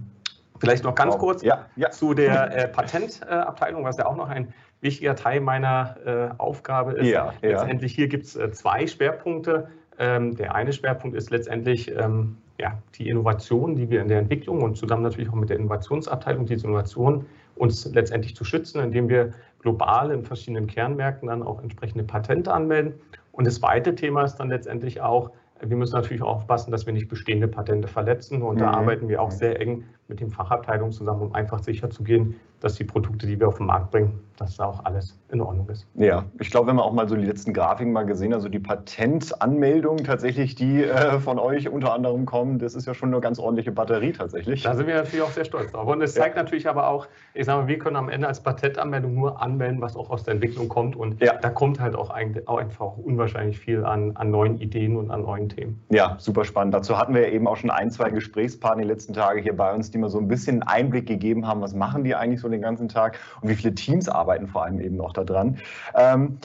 [0.59, 1.89] Vielleicht noch ganz kurz ja, ja.
[1.89, 7.07] zu der äh, Patentabteilung, was ja auch noch ein wichtiger Teil meiner äh, Aufgabe ist.
[7.07, 9.69] Ja, Letztendlich hier gibt es zwei Schwerpunkte.
[9.97, 14.61] Ähm, der eine Schwerpunkt ist letztendlich ähm, ja, die Innovation, die wir in der Entwicklung
[14.61, 19.31] und zusammen natürlich auch mit der Innovationsabteilung, diese Innovation uns letztendlich zu schützen, indem wir
[19.59, 22.93] global in verschiedenen Kernmärkten dann auch entsprechende Patente anmelden.
[23.31, 26.93] Und das zweite Thema ist dann letztendlich auch, wir müssen natürlich auch aufpassen, dass wir
[26.93, 28.41] nicht bestehende Patente verletzen.
[28.41, 28.75] Und da mhm.
[28.75, 29.35] arbeiten wir auch mhm.
[29.35, 33.57] sehr eng mit den Fachabteilungen zusammen, um einfach sicherzugehen, dass die Produkte, die wir auf
[33.57, 35.87] den Markt bringen, dass da auch alles in Ordnung ist.
[35.95, 38.59] Ja, ich glaube, wenn man auch mal so die letzten Grafiken mal gesehen, also die
[38.59, 43.39] Patentanmeldungen tatsächlich, die äh, von euch unter anderem kommen, das ist ja schon eine ganz
[43.39, 44.61] ordentliche Batterie tatsächlich.
[44.63, 45.87] Da sind wir natürlich auch sehr stolz drauf.
[45.87, 46.43] Und es zeigt ja.
[46.43, 49.95] natürlich aber auch, ich sage mal, wir können am Ende als Patentanmeldung nur anmelden, was
[49.95, 50.95] auch aus der Entwicklung kommt.
[50.95, 51.33] Und ja.
[51.37, 52.11] da kommt halt auch,
[52.45, 55.81] auch einfach unwahrscheinlich viel an, an neuen Ideen und an neuen Themen.
[55.89, 56.73] Ja, super spannend.
[56.73, 59.89] Dazu hatten wir eben auch schon ein, zwei Gesprächspartner die letzten Tage hier bei uns,
[59.89, 62.89] die mal so ein bisschen Einblick gegeben haben, was machen die eigentlich so den ganzen
[62.89, 65.57] Tag und wie viele Teams arbeiten vor allem eben noch daran.
[65.95, 66.37] Ähm,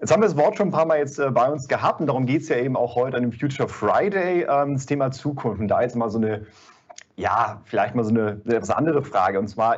[0.00, 2.08] Jetzt haben wir das Wort schon ein paar Mal jetzt äh, bei uns gehabt und
[2.08, 5.60] darum geht es ja eben auch heute an dem Future Friday, ähm, das Thema Zukunft.
[5.60, 6.44] Und da jetzt mal so eine,
[7.16, 9.38] ja, vielleicht mal so eine etwas andere Frage.
[9.38, 9.76] Und zwar,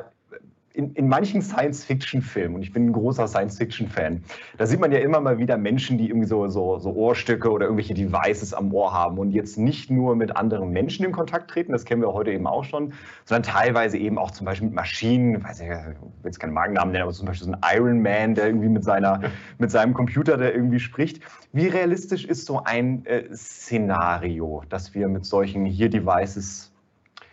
[0.76, 4.22] in, in manchen Science-Fiction-Filmen, und ich bin ein großer Science-Fiction-Fan,
[4.58, 7.64] da sieht man ja immer mal wieder Menschen, die irgendwie so, so, so Ohrstücke oder
[7.64, 11.72] irgendwelche Devices am Ohr haben und jetzt nicht nur mit anderen Menschen in Kontakt treten,
[11.72, 12.92] das kennen wir heute eben auch schon,
[13.24, 16.92] sondern teilweise eben auch zum Beispiel mit Maschinen, weiß ich, ich will jetzt keinen Markennamen
[16.92, 19.20] nennen, aber zum Beispiel so ein Iron Man, der irgendwie mit, seiner,
[19.58, 21.22] mit seinem Computer, der irgendwie spricht.
[21.52, 26.70] Wie realistisch ist so ein äh, Szenario, dass wir mit solchen hier Devices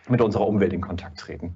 [0.08, 1.56] mit unserer Umwelt in Kontakt treten?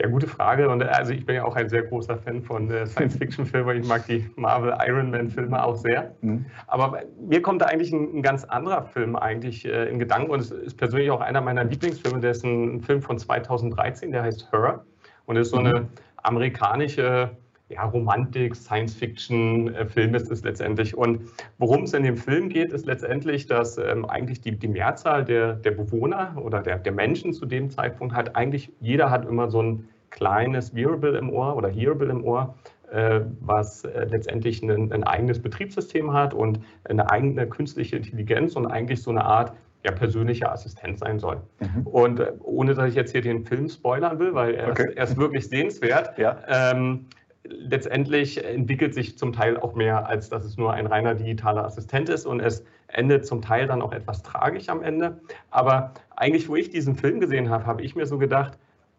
[0.00, 0.70] Ja, gute Frage.
[0.70, 3.82] Und also ich bin ja auch ein sehr großer Fan von äh, Science-Fiction-Filmen.
[3.82, 6.14] Ich mag die Marvel Iron Man-Filme auch sehr.
[6.22, 6.46] Mhm.
[6.68, 10.30] Aber mir kommt da eigentlich ein, ein ganz anderer Film eigentlich äh, in Gedanken.
[10.30, 12.18] Und es ist persönlich auch einer meiner Lieblingsfilme.
[12.20, 14.82] Der ist ein Film von 2013, der heißt Her.
[15.26, 15.66] Und ist so mhm.
[15.66, 15.88] eine
[16.22, 17.30] amerikanische
[17.70, 20.96] ja, Romantik, Science-Fiction-Film ist es letztendlich.
[20.96, 21.20] Und
[21.58, 25.54] worum es in dem Film geht, ist letztendlich, dass ähm, eigentlich die, die Mehrzahl der,
[25.54, 29.62] der Bewohner oder der, der Menschen zu dem Zeitpunkt hat, eigentlich jeder hat immer so
[29.62, 32.56] ein kleines Wearable im Ohr oder Hearable im Ohr,
[32.90, 38.66] äh, was äh, letztendlich ein, ein, eigenes Betriebssystem hat und eine eigene künstliche Intelligenz und
[38.66, 39.52] eigentlich so eine Art
[39.84, 41.40] ja, persönlicher Assistent sein soll.
[41.60, 41.86] Mhm.
[41.86, 44.88] Und äh, ohne dass ich jetzt hier den Film spoilern will, weil er, okay.
[44.88, 46.36] ist, er ist wirklich sehenswert, ja.
[46.48, 47.06] ähm,
[47.44, 52.08] letztendlich entwickelt sich zum Teil auch mehr, als dass es nur ein reiner digitaler Assistent
[52.08, 55.20] ist und es endet zum Teil dann auch etwas tragisch am Ende.
[55.50, 58.58] Aber eigentlich, wo ich diesen Film gesehen habe, habe ich mir so gedacht,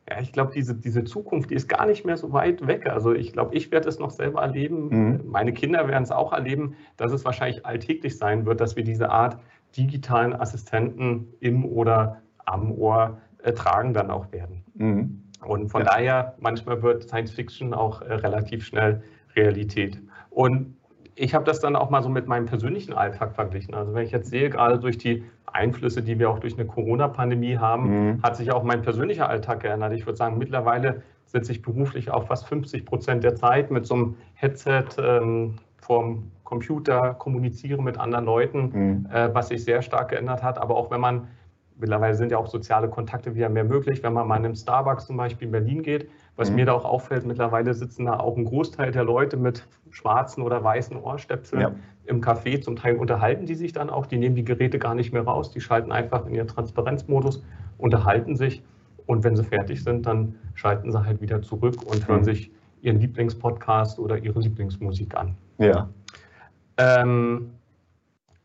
[0.09, 2.87] ja, ich glaube, diese, diese Zukunft, die ist gar nicht mehr so weit weg.
[2.87, 5.21] Also ich glaube, ich werde es noch selber erleben, mhm.
[5.27, 9.11] meine Kinder werden es auch erleben, dass es wahrscheinlich alltäglich sein wird, dass wir diese
[9.11, 9.37] Art
[9.77, 14.63] digitalen Assistenten im oder am Ohr äh, tragen dann auch werden.
[14.73, 15.23] Mhm.
[15.45, 15.89] Und von ja.
[15.91, 19.03] daher, manchmal wird Science Fiction auch äh, relativ schnell
[19.35, 19.99] Realität.
[20.29, 20.75] Und
[21.15, 23.73] ich habe das dann auch mal so mit meinem persönlichen Alltag verglichen.
[23.73, 27.57] Also wenn ich jetzt sehe, gerade durch die Einflüsse, die wir auch durch eine Corona-Pandemie
[27.57, 28.23] haben, mhm.
[28.23, 29.93] hat sich auch mein persönlicher Alltag geändert.
[29.93, 33.95] Ich würde sagen, mittlerweile sitze ich beruflich auf fast 50 Prozent der Zeit mit so
[33.95, 39.09] einem Headset ähm, vorm Computer, kommuniziere mit anderen Leuten, mhm.
[39.11, 40.57] äh, was sich sehr stark geändert hat.
[40.57, 41.27] Aber auch wenn man
[41.81, 45.07] mittlerweile sind ja auch soziale Kontakte wieder mehr möglich, wenn man mal in einem Starbucks
[45.07, 46.09] zum Beispiel in Berlin geht.
[46.37, 46.57] Was mhm.
[46.57, 50.63] mir da auch auffällt, mittlerweile sitzen da auch ein Großteil der Leute mit schwarzen oder
[50.63, 51.71] weißen Ohrstöpseln ja.
[52.05, 52.61] im Café.
[52.61, 55.51] Zum Teil unterhalten die sich dann auch, die nehmen die Geräte gar nicht mehr raus,
[55.51, 57.43] die schalten einfach in ihren Transparenzmodus
[57.77, 58.63] unterhalten sich
[59.07, 62.25] und wenn sie fertig sind, dann schalten sie halt wieder zurück und hören mhm.
[62.25, 65.35] sich ihren Lieblingspodcast oder ihre Lieblingsmusik an.
[65.57, 65.89] Ja.
[66.77, 67.51] Ähm,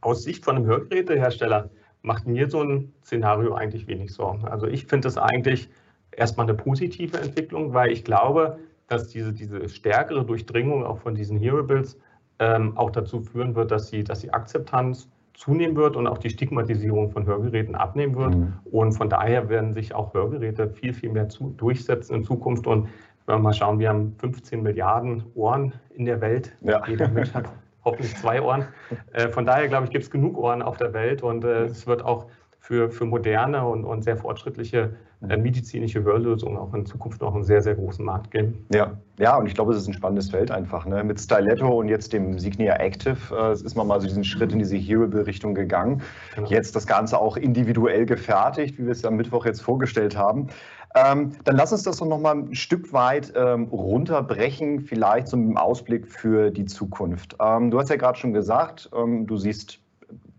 [0.00, 1.70] aus Sicht von einem Hörgerätehersteller
[2.06, 4.46] macht mir so ein Szenario eigentlich wenig Sorgen.
[4.46, 5.68] Also ich finde es eigentlich
[6.12, 11.36] erstmal eine positive Entwicklung, weil ich glaube, dass diese, diese stärkere Durchdringung auch von diesen
[11.36, 11.98] Hearables
[12.38, 16.30] ähm, auch dazu führen wird, dass die, dass die Akzeptanz zunehmen wird und auch die
[16.30, 18.36] Stigmatisierung von Hörgeräten abnehmen wird.
[18.36, 18.54] Mhm.
[18.70, 22.68] Und von daher werden sich auch Hörgeräte viel, viel mehr zu, durchsetzen in Zukunft.
[22.68, 22.88] Und
[23.26, 26.52] wenn wir mal schauen, wir haben 15 Milliarden Ohren in der Welt.
[26.60, 26.86] Ja.
[26.86, 27.50] Jeder Mensch hat
[27.86, 28.66] hoffentlich zwei Ohren.
[29.12, 31.86] Äh, von daher, glaube ich, gibt es genug Ohren auf der Welt und äh, es
[31.86, 32.26] wird auch
[32.58, 34.96] für, für moderne und, und sehr fortschrittliche
[35.28, 38.66] äh, medizinische Hörlösungen auch in Zukunft noch einen sehr, sehr großen Markt geben.
[38.72, 40.84] Ja, ja und ich glaube, es ist ein spannendes Feld einfach.
[40.84, 41.04] Ne?
[41.04, 44.58] Mit Styletto und jetzt dem Signia Active äh, ist man mal so diesen Schritt in
[44.58, 46.02] diese Hearable-Richtung gegangen.
[46.34, 46.48] Genau.
[46.48, 50.48] Jetzt das Ganze auch individuell gefertigt, wie wir es am Mittwoch jetzt vorgestellt haben.
[50.96, 56.08] Ähm, dann lass uns das doch nochmal ein Stück weit ähm, runterbrechen, vielleicht zum Ausblick
[56.08, 57.36] für die Zukunft.
[57.38, 59.78] Ähm, du hast ja gerade schon gesagt, ähm, du siehst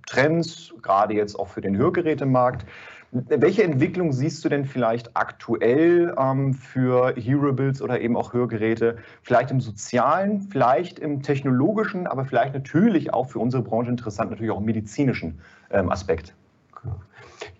[0.07, 2.65] Trends, gerade jetzt auch für den Hörgerätemarkt.
[3.11, 8.97] Welche Entwicklung siehst du denn vielleicht aktuell ähm, für Hearables oder eben auch Hörgeräte?
[9.21, 14.51] Vielleicht im sozialen, vielleicht im technologischen, aber vielleicht natürlich auch für unsere Branche interessant, natürlich
[14.51, 15.39] auch im medizinischen
[15.69, 16.33] ähm, Aspekt.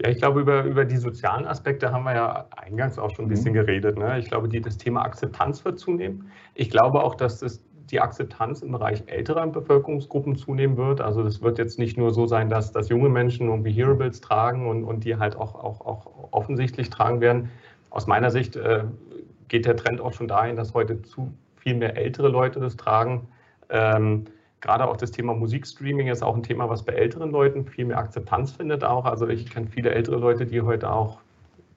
[0.02, 3.30] Ja, ich glaube, über, über die sozialen Aspekte haben wir ja eingangs auch schon ein
[3.30, 3.58] bisschen mhm.
[3.58, 3.98] geredet.
[3.98, 4.20] Ne?
[4.20, 6.32] Ich glaube, die, das Thema Akzeptanz wird zunehmen.
[6.56, 7.62] Ich glaube auch, dass das
[7.92, 11.00] die Akzeptanz im Bereich älterer Bevölkerungsgruppen zunehmen wird.
[11.00, 14.68] Also es wird jetzt nicht nur so sein, dass, dass junge Menschen irgendwie Hearables tragen
[14.68, 17.50] und, und die halt auch, auch, auch offensichtlich tragen werden.
[17.90, 18.84] Aus meiner Sicht äh,
[19.48, 23.28] geht der Trend auch schon dahin, dass heute zu viel mehr ältere Leute das tragen.
[23.70, 24.26] Ähm,
[24.62, 27.98] gerade auch das Thema Musikstreaming ist auch ein Thema, was bei älteren Leuten viel mehr
[27.98, 29.06] Akzeptanz findet auch.
[29.06, 31.20] Also ich kenne viele ältere Leute, die heute auch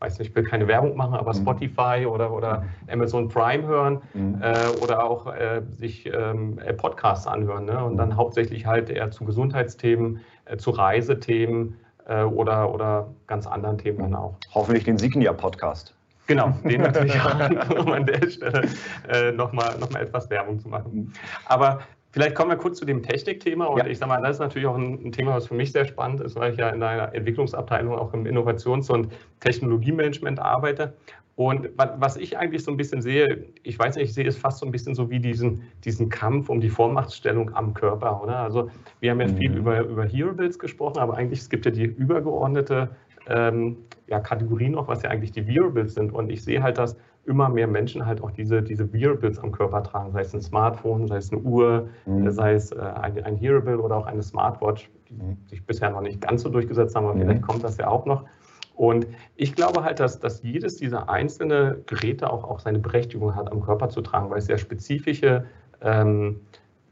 [0.01, 1.43] weiß nicht, ich will keine Werbung machen, aber mhm.
[1.43, 4.41] Spotify oder, oder Amazon Prime hören mhm.
[4.43, 7.85] äh, oder auch äh, sich ähm, äh, Podcasts anhören ne?
[7.85, 11.77] und dann hauptsächlich halt eher zu Gesundheitsthemen, äh, zu Reisethemen
[12.09, 14.37] äh, oder, oder ganz anderen Themen dann auch.
[14.55, 15.95] Hoffentlich den Signia-Podcast.
[16.27, 18.69] Genau, den natürlich auch, um an der Stelle
[19.09, 20.91] äh, nochmal noch mal etwas Werbung zu machen.
[20.95, 21.13] Mhm.
[21.45, 21.81] Aber
[22.13, 23.87] Vielleicht kommen wir kurz zu dem Technikthema und ja.
[23.87, 26.21] ich sage mal, das ist natürlich auch ein, ein, Thema, was für mich sehr spannend
[26.21, 30.95] ist, weil ich ja in einer Entwicklungsabteilung auch im Innovations- und Technologiemanagement arbeite.
[31.37, 34.59] Und was ich eigentlich so ein bisschen sehe, ich weiß nicht, ich sehe es fast
[34.59, 38.41] so ein bisschen so wie diesen, diesen Kampf um die Vormachtstellung am Körper, oder?
[38.41, 39.57] Also wir haben ja viel mhm.
[39.57, 42.91] über, über Hearables gesprochen, aber eigentlich es gibt ja die übergeordnete
[43.27, 46.13] ähm, ja, Kategorie noch, was ja eigentlich die Wearables sind.
[46.13, 49.83] Und ich sehe halt, dass immer mehr Menschen halt auch diese, diese Wearables am Körper
[49.83, 52.31] tragen, sei es ein Smartphone, sei es eine Uhr, mhm.
[52.31, 55.37] sei es äh, ein, ein Hearable oder auch eine Smartwatch, die mhm.
[55.47, 57.21] sich bisher noch nicht ganz so durchgesetzt haben, aber mhm.
[57.21, 58.25] vielleicht kommt das ja auch noch.
[58.75, 59.07] Und
[59.37, 63.61] ich glaube halt, dass, dass jedes dieser einzelnen Geräte auch, auch seine Berechtigung hat, am
[63.61, 65.45] Körper zu tragen, weil es sehr spezifische
[65.83, 66.41] ähm,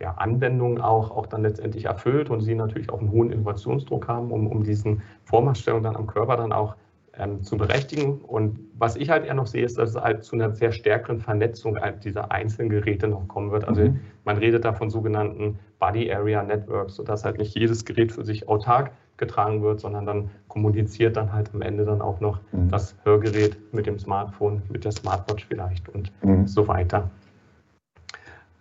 [0.00, 4.30] ja, Anwendungen auch, auch dann letztendlich erfüllt und sie natürlich auch einen hohen Innovationsdruck haben,
[4.30, 6.76] um, um diesen Vormachtstellung dann am Körper dann auch
[7.18, 8.20] ähm, zu berechtigen.
[8.20, 11.20] Und was ich halt eher noch sehe, ist, dass es halt zu einer sehr stärkeren
[11.20, 13.66] Vernetzung dieser einzelnen Geräte noch kommen wird.
[13.66, 14.00] Also mhm.
[14.24, 18.48] man redet da von sogenannten Body Area Networks, sodass halt nicht jedes Gerät für sich
[18.48, 22.68] autark getragen wird, sondern dann kommuniziert dann halt am Ende dann auch noch mhm.
[22.68, 26.46] das Hörgerät mit dem Smartphone, mit der Smartwatch vielleicht und mhm.
[26.46, 27.10] so weiter.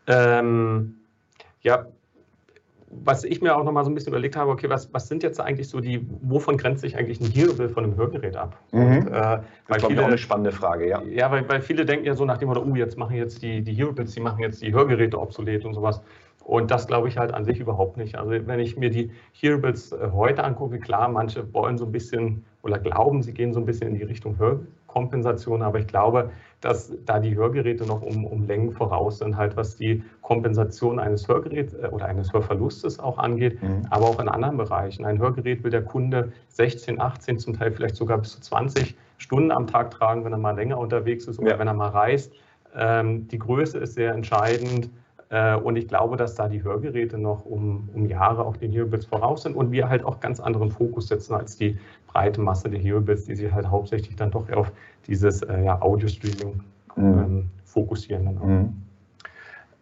[0.07, 0.95] Ähm,
[1.61, 1.85] ja,
[2.89, 5.21] was ich mir auch noch mal so ein bisschen überlegt habe, okay, was, was sind
[5.21, 8.57] jetzt eigentlich so die, wovon grenzt sich eigentlich ein Hearable von einem Hörgerät ab?
[8.71, 8.79] Mhm.
[8.79, 11.01] Und, äh, das ist viele, auch eine spannende Frage, ja.
[11.03, 13.61] Ja, weil, weil viele denken ja so nach dem Motto, oh, jetzt machen jetzt die,
[13.61, 16.01] die Hearables, die machen jetzt die Hörgeräte obsolet und sowas.
[16.47, 18.17] Und das glaube ich halt an sich überhaupt nicht.
[18.17, 22.45] Also wenn ich mir die Hearables äh, heute angucke, klar, manche wollen so ein bisschen
[22.63, 24.37] oder glauben, sie gehen so ein bisschen in die Richtung
[24.87, 29.55] Hörkompensation, aber ich glaube, dass da die Hörgeräte noch um, um Längen voraus sind, halt
[29.55, 33.83] was die Kompensation eines Hörgeräts äh, oder eines Hörverlustes auch angeht, mhm.
[33.91, 35.05] aber auch in anderen Bereichen.
[35.05, 39.51] Ein Hörgerät will der Kunde 16, 18, zum Teil vielleicht sogar bis zu 20 Stunden
[39.51, 41.59] am Tag tragen, wenn er mal länger unterwegs ist oder ja.
[41.59, 42.33] wenn er mal reist.
[42.75, 44.89] Ähm, die Größe ist sehr entscheidend.
[45.29, 49.05] Äh, und ich glaube, dass da die Hörgeräte noch um, um Jahre auch den Hearables
[49.05, 52.79] voraus sind und wir halt auch ganz anderen Fokus setzen als die breite Masse der
[52.79, 54.71] Hearables, die sich halt hauptsächlich dann doch auf
[55.05, 56.61] dieses äh, ja, Audio-Streaming
[56.95, 57.03] mhm.
[57.03, 58.25] ähm, fokussieren.
[58.25, 58.73] Mhm.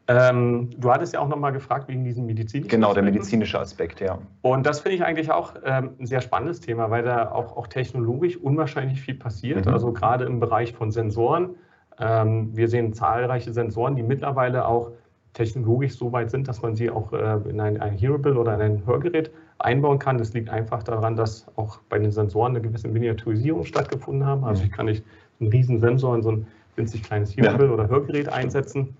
[0.07, 4.19] Ähm, du hattest ja auch nochmal gefragt wegen diesem medizinischen Genau, der medizinische Aspekt, ja.
[4.43, 7.65] Und das finde ich eigentlich auch ähm, ein sehr spannendes Thema, weil da auch, auch
[7.67, 9.65] technologisch unwahrscheinlich viel passiert.
[9.65, 9.73] Mhm.
[9.73, 11.55] Also gerade im Bereich von Sensoren.
[11.99, 14.91] Ähm, wir sehen zahlreiche Sensoren, die mittlerweile auch
[15.33, 18.61] technologisch so weit sind, dass man sie auch äh, in ein, ein Hearable oder in
[18.61, 20.17] ein Hörgerät einbauen kann.
[20.17, 24.43] Das liegt einfach daran, dass auch bei den Sensoren eine gewisse Miniaturisierung stattgefunden haben.
[24.43, 24.67] Also mhm.
[24.67, 25.03] ich kann nicht
[25.39, 27.73] einen riesen Sensor in so ein winzig kleines Hearable ja.
[27.73, 28.95] oder Hörgerät einsetzen.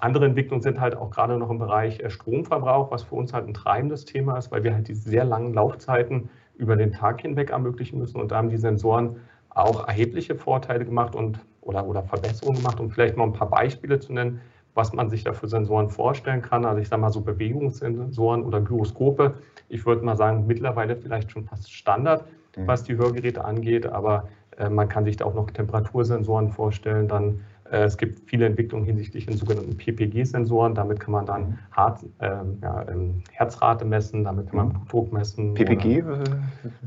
[0.00, 3.46] Andere Entwicklungen sind halt auch gerade noch im Bereich äh, Stromverbrauch, was für uns halt
[3.46, 7.50] ein treibendes Thema ist, weil wir halt diese sehr langen Laufzeiten über den Tag hinweg
[7.50, 8.20] ermöglichen müssen.
[8.20, 9.16] Und da haben die Sensoren
[9.50, 14.00] auch erhebliche Vorteile gemacht und oder, oder Verbesserungen gemacht, um vielleicht mal ein paar Beispiele
[14.00, 14.40] zu nennen,
[14.80, 16.64] was man sich da für Sensoren vorstellen kann.
[16.64, 19.34] Also ich sage mal so Bewegungssensoren oder Gyroskope.
[19.68, 22.24] Ich würde mal sagen, mittlerweile vielleicht schon fast Standard,
[22.56, 22.66] mhm.
[22.66, 27.40] was die Hörgeräte angeht, aber äh, man kann sich da auch noch Temperatursensoren vorstellen, dann
[27.70, 30.74] äh, es gibt viele Entwicklungen hinsichtlich den sogenannten PPG-Sensoren.
[30.74, 31.58] Damit kann man dann mhm.
[31.72, 34.72] Hart, ähm, ja, ähm, Herzrate messen, damit kann man mhm.
[34.72, 35.54] Blutdruck messen.
[35.54, 36.02] PPG?
[36.02, 36.24] Oder,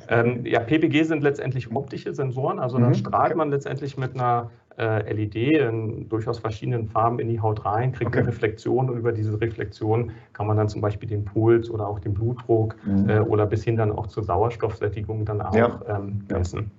[0.10, 2.60] ähm, ja, PPG sind letztendlich optische Sensoren.
[2.60, 2.84] Also mhm.
[2.84, 7.66] da strahlt man letztendlich mit einer äh, LED in durchaus verschiedenen Farben in die Haut
[7.66, 8.20] rein, kriegt okay.
[8.20, 12.00] eine Reflexion und über diese Reflexion kann man dann zum Beispiel den Puls oder auch
[12.00, 13.10] den Blutdruck mhm.
[13.10, 15.80] äh, oder bis hin dann auch zur Sauerstoffsättigung dann auch ja.
[15.88, 16.72] ähm, messen.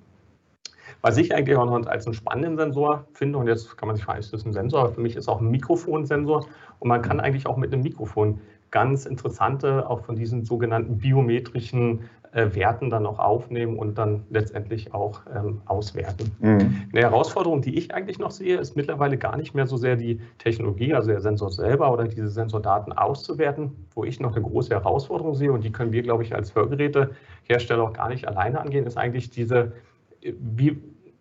[1.02, 4.04] Was ich eigentlich auch noch als einen spannenden Sensor finde, und jetzt kann man sich
[4.06, 4.80] fragen, ist das ein Sensor?
[4.80, 6.46] Aber für mich ist auch ein Mikrofonsensor
[6.78, 12.08] und man kann eigentlich auch mit einem Mikrofon ganz interessante, auch von diesen sogenannten biometrischen
[12.34, 16.32] Werten dann auch aufnehmen und dann letztendlich auch ähm, auswerten.
[16.40, 16.82] Mhm.
[16.92, 20.20] Eine Herausforderung, die ich eigentlich noch sehe, ist mittlerweile gar nicht mehr so sehr die
[20.38, 25.34] Technologie, also der Sensor selber oder diese Sensordaten auszuwerten, wo ich noch eine große Herausforderung
[25.34, 28.98] sehe und die können wir, glaube ich, als Hörgerätehersteller auch gar nicht alleine angehen, ist
[28.98, 29.72] eigentlich diese,
[30.20, 30.80] wie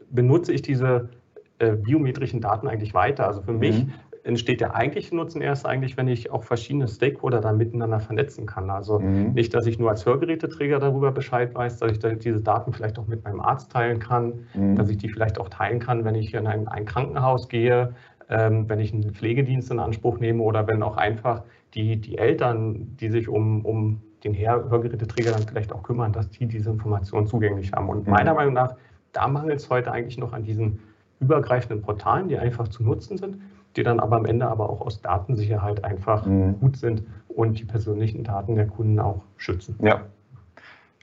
[0.10, 1.10] benutze ich diese
[1.60, 3.28] äh, biometrischen Daten eigentlich weiter?
[3.28, 3.93] Also für mhm.
[4.23, 8.69] Entsteht der eigentliche Nutzen erst eigentlich, wenn ich auch verschiedene Stakeholder da miteinander vernetzen kann.
[8.69, 9.33] Also mhm.
[9.33, 12.97] nicht, dass ich nur als Hörgeräteträger darüber Bescheid weiß, dass ich da diese Daten vielleicht
[12.99, 14.75] auch mit meinem Arzt teilen kann, mhm.
[14.75, 17.93] dass ich die vielleicht auch teilen kann, wenn ich in ein, ein Krankenhaus gehe,
[18.29, 22.95] ähm, wenn ich einen Pflegedienst in Anspruch nehme oder wenn auch einfach die, die Eltern,
[22.99, 27.73] die sich um, um den Hörgeräteträger dann vielleicht auch kümmern, dass die diese Informationen zugänglich
[27.73, 27.89] haben.
[27.89, 28.13] Und mhm.
[28.13, 28.75] meiner Meinung nach
[29.12, 30.79] da mangelt es heute eigentlich noch an diesen
[31.19, 33.38] übergreifenden Portalen, die einfach zu nutzen sind,
[33.75, 36.59] die dann aber am Ende aber auch aus Datensicherheit einfach mhm.
[36.59, 39.75] gut sind und die persönlichen Daten der Kunden auch schützen.
[39.81, 40.01] Ja,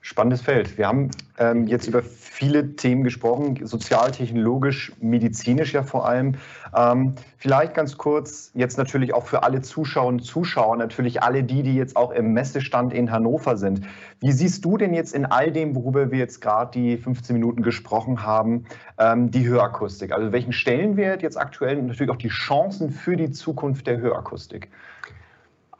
[0.02, 0.78] Spannendes Feld.
[0.78, 6.34] Wir haben ähm, jetzt über viele Themen gesprochen, sozial, technologisch, medizinisch ja vor allem.
[6.76, 11.62] Ähm, vielleicht ganz kurz, jetzt natürlich auch für alle Zuschauerinnen und Zuschauer, natürlich alle die,
[11.62, 13.86] die jetzt auch im Messestand in Hannover sind.
[14.20, 17.62] Wie siehst du denn jetzt in all dem, worüber wir jetzt gerade die 15 Minuten
[17.62, 18.66] gesprochen haben,
[18.98, 20.12] ähm, die Hörakustik?
[20.12, 24.68] Also welchen Stellenwert jetzt aktuell und natürlich auch die Chancen für die Zukunft der Hörakustik?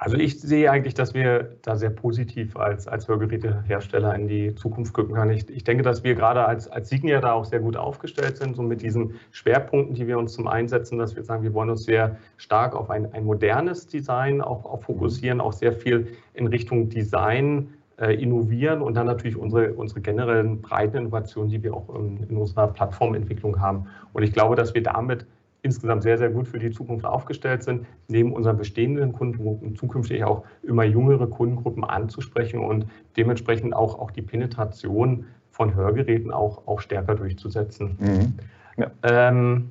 [0.03, 4.95] Also ich sehe eigentlich, dass wir da sehr positiv als, als Hörgerätehersteller in die Zukunft
[4.95, 5.33] gucken können.
[5.33, 8.57] Ich, ich denke, dass wir gerade als, als Signia da auch sehr gut aufgestellt sind,
[8.57, 11.85] so mit diesen Schwerpunkten, die wir uns zum Einsetzen, dass wir sagen, wir wollen uns
[11.85, 16.89] sehr stark auf ein, ein modernes Design auch, auch fokussieren, auch sehr viel in Richtung
[16.89, 22.27] Design äh, innovieren und dann natürlich unsere, unsere generellen breiten Innovationen, die wir auch in,
[22.27, 23.87] in unserer Plattformentwicklung haben.
[24.15, 25.27] Und ich glaube, dass wir damit
[25.63, 30.45] insgesamt sehr, sehr gut für die Zukunft aufgestellt sind, neben unseren bestehenden Kundengruppen zukünftig auch
[30.63, 37.15] immer jüngere Kundengruppen anzusprechen und dementsprechend auch, auch die Penetration von Hörgeräten auch, auch stärker
[37.15, 37.97] durchzusetzen.
[37.99, 38.35] Mhm.
[38.77, 38.91] Ja.
[39.03, 39.71] Ähm,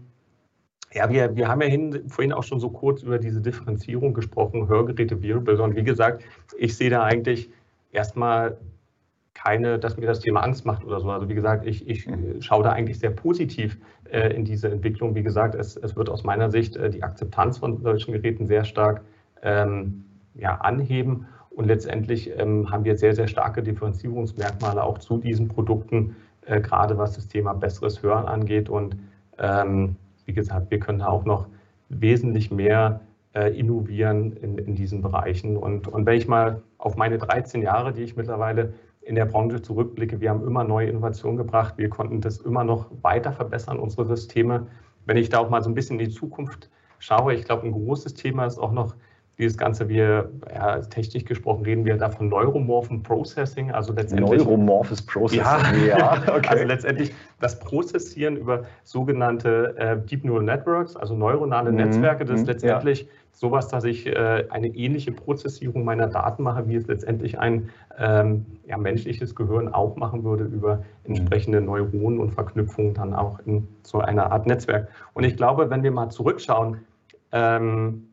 [0.94, 4.68] ja, wir, wir haben ja hin, vorhin auch schon so kurz über diese Differenzierung gesprochen,
[4.68, 5.62] Hörgeräte, Wearable.
[5.62, 6.24] Und wie gesagt,
[6.58, 7.50] ich sehe da eigentlich
[7.92, 8.58] erstmal
[9.44, 11.10] keine, dass mir das Thema Angst macht oder so.
[11.10, 12.42] Also wie gesagt, ich, ich mhm.
[12.42, 13.78] schaue da eigentlich sehr positiv
[14.12, 15.16] äh, in diese Entwicklung.
[15.16, 18.66] Wie gesagt, es, es wird aus meiner Sicht äh, die Akzeptanz von solchen Geräten sehr
[18.66, 19.02] stark
[19.42, 20.04] ähm,
[20.36, 21.28] ja, anheben.
[21.52, 26.98] Und letztendlich ähm, haben wir sehr, sehr starke Differenzierungsmerkmale auch zu diesen Produkten, äh, gerade
[26.98, 28.70] was das Thema besseres Hören angeht.
[28.70, 28.98] Und
[29.38, 31.48] ähm, wie gesagt, wir können da auch noch
[31.90, 33.02] wesentlich mehr
[33.34, 35.58] äh, innovieren in, in diesen Bereichen.
[35.58, 38.74] Und, und wenn ich mal auf meine 13 Jahre, die ich mittlerweile
[39.10, 42.92] in der Branche zurückblicke, wir haben immer neue Innovationen gebracht, wir konnten das immer noch
[43.02, 44.68] weiter verbessern, unsere Systeme.
[45.08, 46.70] Wenn ich da auch mal so ein bisschen in die Zukunft
[47.00, 48.96] schaue, ich glaube, ein großes Thema ist auch noch
[49.40, 54.44] dieses Ganze, wir, ja, technisch gesprochen reden wir da von neuromorphen Processing, also letztendlich.
[54.44, 56.50] Neuromorphes Processing, ja, ja okay.
[56.50, 61.78] Also letztendlich das Prozessieren über sogenannte äh, Deep Neural Networks, also neuronale mhm.
[61.78, 62.48] Netzwerke, das ist mhm.
[62.48, 63.08] letztendlich ja.
[63.32, 68.46] sowas, dass ich äh, eine ähnliche Prozessierung meiner Daten mache, wie es letztendlich ein ähm,
[68.68, 74.00] ja, menschliches Gehirn auch machen würde über entsprechende Neuronen und Verknüpfungen dann auch in so
[74.00, 74.90] einer Art Netzwerk.
[75.14, 76.82] Und ich glaube, wenn wir mal zurückschauen,
[77.32, 78.09] ähm,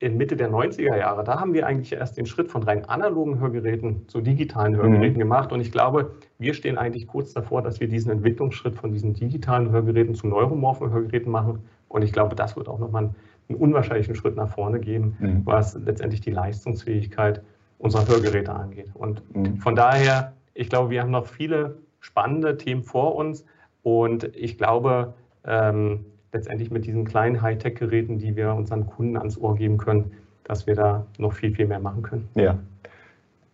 [0.00, 3.38] in Mitte der 90er Jahre, da haben wir eigentlich erst den Schritt von rein analogen
[3.38, 5.20] Hörgeräten zu digitalen Hörgeräten mhm.
[5.20, 5.52] gemacht.
[5.52, 9.70] Und ich glaube, wir stehen eigentlich kurz davor, dass wir diesen Entwicklungsschritt von diesen digitalen
[9.70, 11.60] Hörgeräten zu neuromorphen Hörgeräten machen.
[11.88, 13.14] Und ich glaube, das wird auch nochmal ein
[13.50, 15.42] einen unwahrscheinlichen Schritt nach vorne geben, mhm.
[15.44, 17.42] was letztendlich die Leistungsfähigkeit
[17.78, 18.90] unserer Hörgeräte angeht.
[18.94, 19.56] Und mhm.
[19.56, 23.44] von daher, ich glaube, wir haben noch viele spannende Themen vor uns
[23.82, 29.56] und ich glaube, ähm, letztendlich mit diesen kleinen Hightech-Geräten, die wir unseren Kunden ans Ohr
[29.56, 30.12] geben können,
[30.44, 32.28] dass wir da noch viel, viel mehr machen können.
[32.34, 32.58] Ja,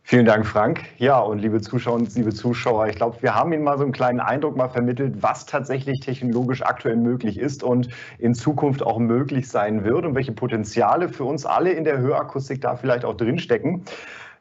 [0.09, 0.85] Vielen Dank, Frank.
[0.99, 3.91] Ja, und liebe Zuschauer und liebe Zuschauer, ich glaube, wir haben Ihnen mal so einen
[3.91, 9.49] kleinen Eindruck mal vermittelt, was tatsächlich technologisch aktuell möglich ist und in Zukunft auch möglich
[9.49, 13.83] sein wird und welche Potenziale für uns alle in der Hörakustik da vielleicht auch drinstecken.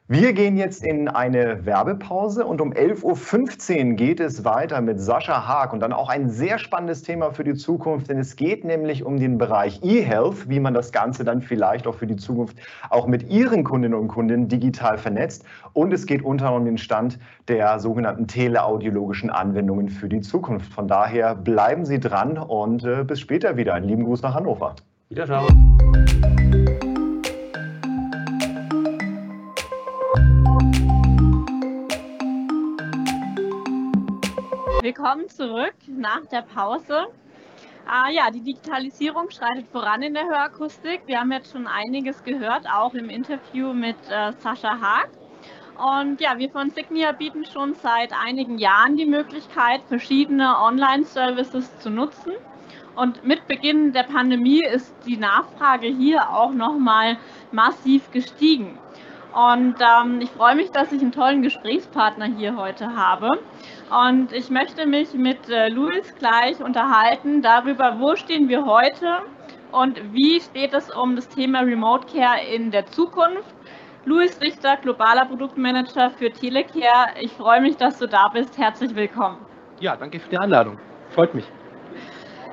[0.08, 5.48] Wir gehen jetzt in eine Werbepause und um 11.15 Uhr geht es weiter mit Sascha
[5.48, 9.02] Haag und dann auch ein sehr spannendes Thema für die Zukunft, denn es geht nämlich
[9.02, 12.56] um den Bereich E-Health, wie man das Ganze dann vielleicht auch für die Zukunft
[12.88, 16.78] auch mit Ihren Kundinnen und Kunden digital vernetzt und es geht unter anderem um den
[16.78, 20.72] Stand der sogenannten teleaudiologischen Anwendungen für die Zukunft.
[20.72, 23.74] Von daher bleiben Sie dran und äh, bis später wieder.
[23.74, 24.76] Einen lieben Gruß nach Hannover.
[25.08, 26.76] Wiederschauen.
[34.86, 37.08] Willkommen zurück nach der Pause.
[37.88, 41.00] Ah, ja, die Digitalisierung schreitet voran in der Hörakustik.
[41.06, 45.08] Wir haben jetzt schon einiges gehört, auch im Interview mit äh, Sascha Haag.
[45.76, 51.90] Und ja, wir von Signia bieten schon seit einigen Jahren die Möglichkeit, verschiedene Online-Services zu
[51.90, 52.34] nutzen.
[52.94, 57.16] Und mit Beginn der Pandemie ist die Nachfrage hier auch nochmal
[57.50, 58.78] massiv gestiegen.
[59.36, 63.38] Und ähm, ich freue mich, dass ich einen tollen Gesprächspartner hier heute habe.
[64.06, 69.18] Und ich möchte mich mit äh, Luis gleich unterhalten darüber, wo stehen wir heute
[69.72, 73.54] und wie steht es um das Thema Remote Care in der Zukunft.
[74.06, 77.10] Luis Richter, globaler Produktmanager für Telecare.
[77.20, 78.56] Ich freue mich, dass du da bist.
[78.56, 79.44] Herzlich willkommen.
[79.80, 80.78] Ja, danke für die Einladung.
[81.10, 81.44] Freut mich.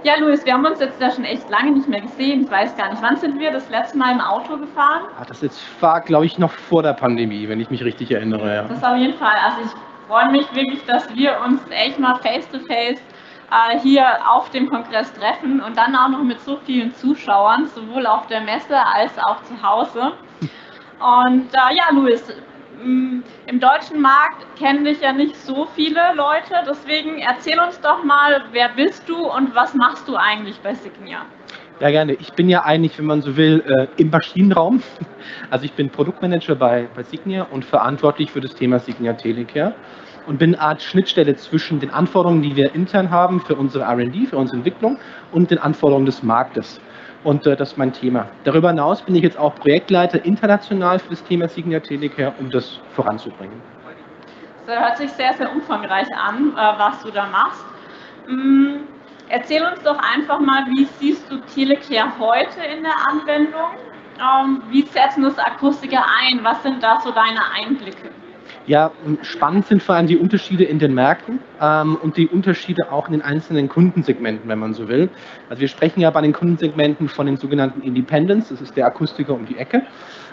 [0.03, 2.43] Ja, Luis, wir haben uns jetzt ja schon echt lange nicht mehr gesehen.
[2.43, 5.03] Ich weiß gar nicht, wann sind wir das letzte Mal im Auto gefahren?
[5.17, 8.53] Ah, das jetzt war, glaube ich, noch vor der Pandemie, wenn ich mich richtig erinnere.
[8.53, 8.63] Ja.
[8.63, 9.35] Das auf jeden Fall.
[9.45, 9.71] Also ich
[10.09, 15.13] freue mich wirklich, dass wir uns echt mal face-to-face -face, äh, hier auf dem Kongress
[15.13, 19.41] treffen und dann auch noch mit so vielen Zuschauern, sowohl auf der Messe als auch
[19.43, 20.11] zu Hause.
[20.99, 22.23] Und äh, ja, Luis,
[22.83, 28.43] im deutschen Markt kennen dich ja nicht so viele Leute, deswegen erzähl uns doch mal,
[28.51, 31.25] wer bist du und was machst du eigentlich bei Signia?
[31.79, 32.13] Ja, gerne.
[32.13, 34.81] Ich bin ja eigentlich, wenn man so will, äh, im Maschinenraum.
[35.49, 39.73] Also ich bin Produktmanager bei, bei Signia und verantwortlich für das Thema Signia Telecare
[40.27, 44.25] und bin eine Art Schnittstelle zwischen den Anforderungen, die wir intern haben für unsere R&D,
[44.27, 44.97] für unsere Entwicklung
[45.31, 46.81] und den Anforderungen des Marktes.
[47.23, 48.27] Und äh, das ist mein Thema.
[48.43, 52.79] Darüber hinaus bin ich jetzt auch Projektleiter international für das Thema Signia Telecare, um das
[52.95, 53.61] voranzubringen.
[54.65, 57.63] Das hört sich sehr, sehr umfangreich an, äh, was du da machst.
[58.27, 58.83] Mm,
[59.29, 63.71] erzähl uns doch einfach mal, wie siehst du Telecare heute in der Anwendung?
[64.19, 66.43] Ähm, wie setzen das Akustiker ein?
[66.43, 68.09] Was sind da so deine Einblicke?
[68.65, 68.91] Ja,
[69.23, 73.11] spannend sind vor allem die Unterschiede in den Märkten ähm, und die Unterschiede auch in
[73.11, 75.09] den einzelnen Kundensegmenten, wenn man so will.
[75.49, 79.33] Also wir sprechen ja bei den Kundensegmenten von den sogenannten Independents, das ist der Akustiker
[79.33, 79.81] um die Ecke,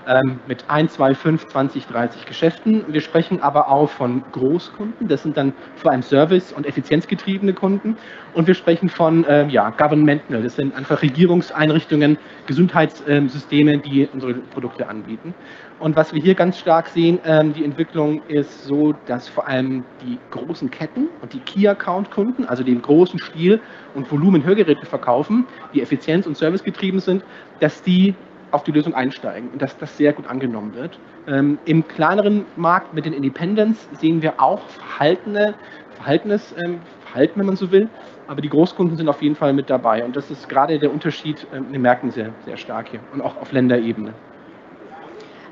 [0.06, 2.84] ähm, mit 1, 2, 5, 20, 30 Geschäften.
[2.86, 7.96] Wir sprechen aber auch von Großkunden, das sind dann vor allem Service- und effizienzgetriebene Kunden.
[8.32, 12.16] Und wir sprechen von ähm, ja, Governmental, das sind einfach Regierungseinrichtungen,
[12.46, 15.34] Gesundheitssysteme, die unsere Produkte anbieten.
[15.80, 19.82] Und was wir hier ganz stark sehen, ähm, die Entwicklung ist so, dass vor allem
[20.04, 23.60] die großen Ketten und die Key-Account-Kunden, also die im großen Stil
[23.94, 27.24] und Volumen Hörgeräte verkaufen, die effizienz- und servicegetrieben sind,
[27.60, 28.14] dass die
[28.50, 30.98] auf die Lösung einsteigen und dass das sehr gut angenommen wird.
[31.26, 35.54] Ähm, Im kleineren Markt mit den Independents sehen wir auch verhaltene,
[35.96, 37.88] verhaltenes ähm, Verhalten, wenn man so will,
[38.28, 41.46] aber die Großkunden sind auf jeden Fall mit dabei und das ist gerade der Unterschied
[41.54, 44.12] ähm, den Märkten sehr, sehr stark hier und auch auf Länderebene.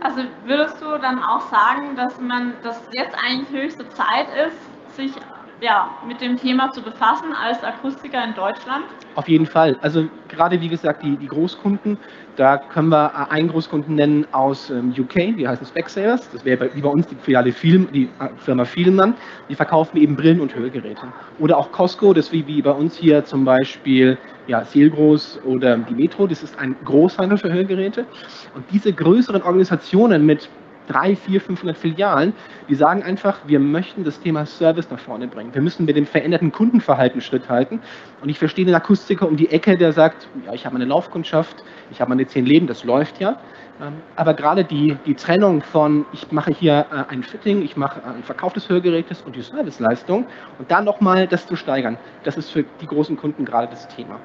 [0.01, 5.17] Also würdest du dann auch sagen, dass man, dass jetzt eigentlich höchste Zeit ist, sich
[5.61, 8.85] ja, mit dem Thema zu befassen als Akustiker in Deutschland?
[9.15, 9.77] Auf jeden Fall.
[9.83, 11.99] Also gerade wie gesagt, die, die Großkunden,
[12.37, 16.31] da können wir einen Großkunden nennen aus ähm, UK, die heißen Specsavers.
[16.31, 19.15] Das wäre wie bei uns die Filiale Film, die äh, Firma Fielmann.
[19.49, 21.09] Die verkaufen eben Brillen und Hörgeräte.
[21.41, 25.95] Oder auch Costco, das wie, wie bei uns hier zum Beispiel ja, Seelgroß oder die
[25.95, 28.07] Metro, das ist ein Großhandel für Hörgeräte.
[28.55, 30.49] Und diese größeren Organisationen mit
[30.89, 32.33] drei, vier, 500 Filialen,
[32.69, 35.55] die sagen einfach, wir möchten das Thema Service nach vorne bringen.
[35.55, 37.81] Wir müssen mit dem veränderten Kundenverhalten Schritt halten.
[38.21, 41.63] Und ich verstehe den Akustiker um die Ecke, der sagt, ja, ich habe meine Laufkundschaft,
[41.91, 43.39] ich habe meine zehn Leben, das läuft ja.
[43.81, 48.03] Ähm, aber gerade die, die Trennung von, ich mache hier äh, ein Fitting, ich mache
[48.05, 50.27] einen Verkauf des Hörgerätes und die Serviceleistung
[50.59, 54.19] und dann nochmal das zu steigern, das ist für die großen Kunden gerade das Thema.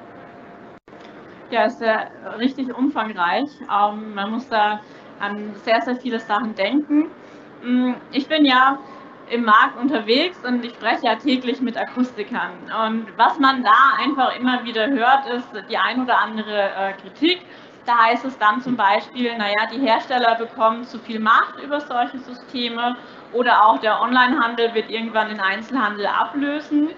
[1.50, 2.08] Ja, ist ja
[2.38, 3.48] richtig umfangreich.
[3.62, 4.80] Ähm, man muss da
[5.20, 7.06] an sehr, sehr viele Sachen denken.
[7.62, 8.78] Mm, ich bin ja
[9.30, 12.50] im Markt unterwegs und ich spreche ja täglich mit Akustikern.
[12.86, 17.40] Und was man da einfach immer wieder hört, ist die ein oder andere äh, Kritik.
[17.86, 22.18] Da heißt es dann zum Beispiel, naja, die Hersteller bekommen zu viel Macht über solche
[22.18, 22.96] Systeme
[23.32, 26.90] oder auch der Onlinehandel wird irgendwann den Einzelhandel ablösen.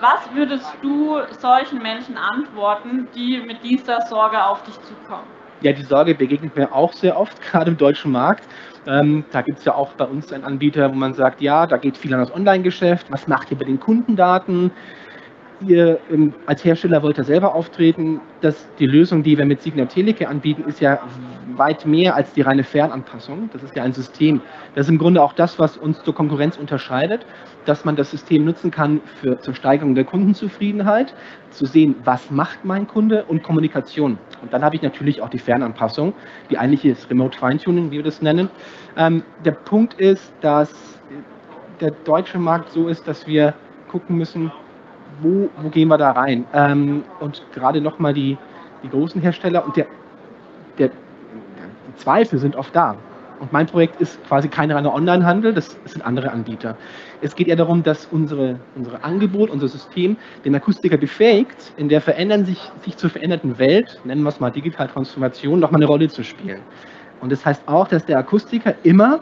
[0.00, 5.39] Was würdest du solchen Menschen antworten, die mit dieser Sorge auf dich zukommen?
[5.62, 8.44] Ja, die Sorge begegnet mir auch sehr oft, gerade im deutschen Markt.
[8.86, 11.76] Ähm, da gibt es ja auch bei uns einen Anbieter, wo man sagt, ja, da
[11.76, 13.06] geht viel an das Online-Geschäft.
[13.10, 14.70] Was macht ihr bei den Kundendaten?
[15.66, 18.20] Ihr ähm, als Hersteller wollt ja selber auftreten.
[18.40, 20.98] dass die Lösung, die wir mit Signa Teleke anbieten, ist ja
[21.56, 23.50] weit mehr als die reine Fernanpassung.
[23.52, 24.40] Das ist ja ein System.
[24.74, 27.26] Das ist im Grunde auch das, was uns zur Konkurrenz unterscheidet,
[27.66, 31.14] dass man das System nutzen kann für, zur Steigerung der Kundenzufriedenheit,
[31.50, 34.18] zu sehen, was macht mein Kunde und Kommunikation.
[34.40, 36.14] Und dann habe ich natürlich auch die Fernanpassung,
[36.48, 38.48] die eigentliche Remote Feintuning, wie wir das nennen.
[38.96, 40.72] Ähm, der Punkt ist, dass
[41.80, 43.52] der deutsche Markt so ist, dass wir
[43.88, 44.52] gucken müssen,
[45.22, 46.44] wo, wo gehen wir da rein?
[46.52, 48.36] Ähm, und gerade nochmal die,
[48.82, 49.86] die großen Hersteller und der,
[50.78, 52.96] der, die Zweifel sind oft da.
[53.40, 56.76] Und mein Projekt ist quasi kein reiner Online-Handel, das sind andere Anbieter.
[57.22, 62.02] Es geht eher darum, dass unsere, unsere Angebot, unser System den Akustiker befähigt, in der
[62.02, 66.22] verändern sich, sich zur veränderten Welt, nennen wir es mal Digitaltransformation, nochmal eine Rolle zu
[66.22, 66.60] spielen.
[67.22, 69.20] Und das heißt auch, dass der Akustiker immer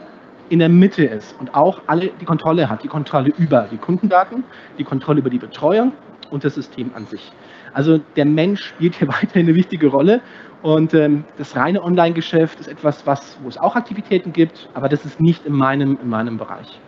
[0.49, 4.43] in der Mitte ist und auch alle die Kontrolle hat, die Kontrolle über die Kundendaten,
[4.77, 5.93] die Kontrolle über die Betreuung
[6.29, 7.31] und das System an sich.
[7.73, 10.21] Also der Mensch spielt hier weiterhin eine wichtige Rolle
[10.61, 15.05] und ähm, das reine Online-Geschäft ist etwas, was, wo es auch Aktivitäten gibt, aber das
[15.05, 16.79] ist nicht in meinem, in meinem Bereich.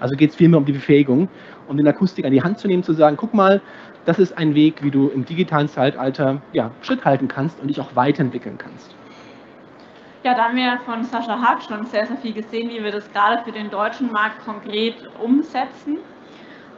[0.00, 1.28] Also geht es vielmehr um die Befähigung
[1.68, 3.60] und den Akustik an die Hand zu nehmen, zu sagen, guck mal,
[4.04, 7.80] das ist ein Weg, wie du im digitalen Zeitalter ja, Schritt halten kannst und dich
[7.80, 8.94] auch weiterentwickeln kannst.
[10.26, 13.08] Ja, da haben wir von Sascha Haag schon sehr, sehr viel gesehen, wie wir das
[13.12, 15.98] gerade für den deutschen Markt konkret umsetzen.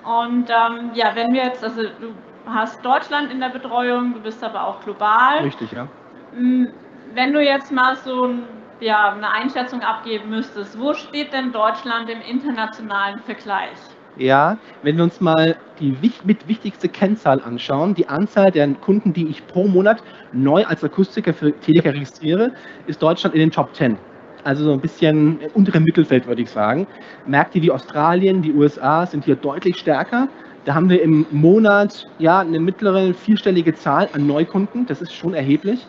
[0.05, 2.13] Und ähm, ja, wenn wir jetzt, also du
[2.45, 5.39] hast Deutschland in der Betreuung, du bist aber auch global.
[5.39, 5.89] Richtig, ja.
[6.35, 6.69] Hm,
[7.15, 8.43] wenn du jetzt mal so ein,
[8.81, 13.79] ja, eine Einschätzung abgeben müsstest, wo steht denn Deutschland im internationalen Vergleich?
[14.19, 19.29] Ja, wenn wir uns mal die mit wichtigste Kennzahl anschauen, die Anzahl der Kunden, die
[19.29, 20.03] ich pro Monat
[20.33, 22.51] neu als Akustiker für Teleker registriere,
[22.89, 23.97] ist Deutschland in den Top 10.
[24.43, 26.89] Also so ein bisschen unterem Mittelfeld, würde ich sagen.
[27.27, 30.27] Märkte wie Australien, die USA sind hier deutlich stärker.
[30.65, 34.85] Da haben wir im Monat ja eine mittlere vierstellige Zahl an Neukunden.
[34.87, 35.87] Das ist schon erheblich.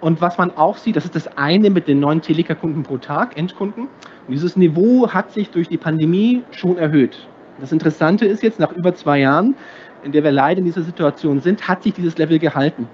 [0.00, 3.38] Und was man auch sieht, das ist das eine mit den neuen Teleker-Kunden pro Tag,
[3.38, 3.84] Endkunden.
[3.84, 7.16] Und dieses Niveau hat sich durch die Pandemie schon erhöht.
[7.60, 9.54] Das Interessante ist jetzt, nach über zwei Jahren,
[10.02, 12.88] in der wir leider in dieser Situation sind, hat sich dieses Level gehalten.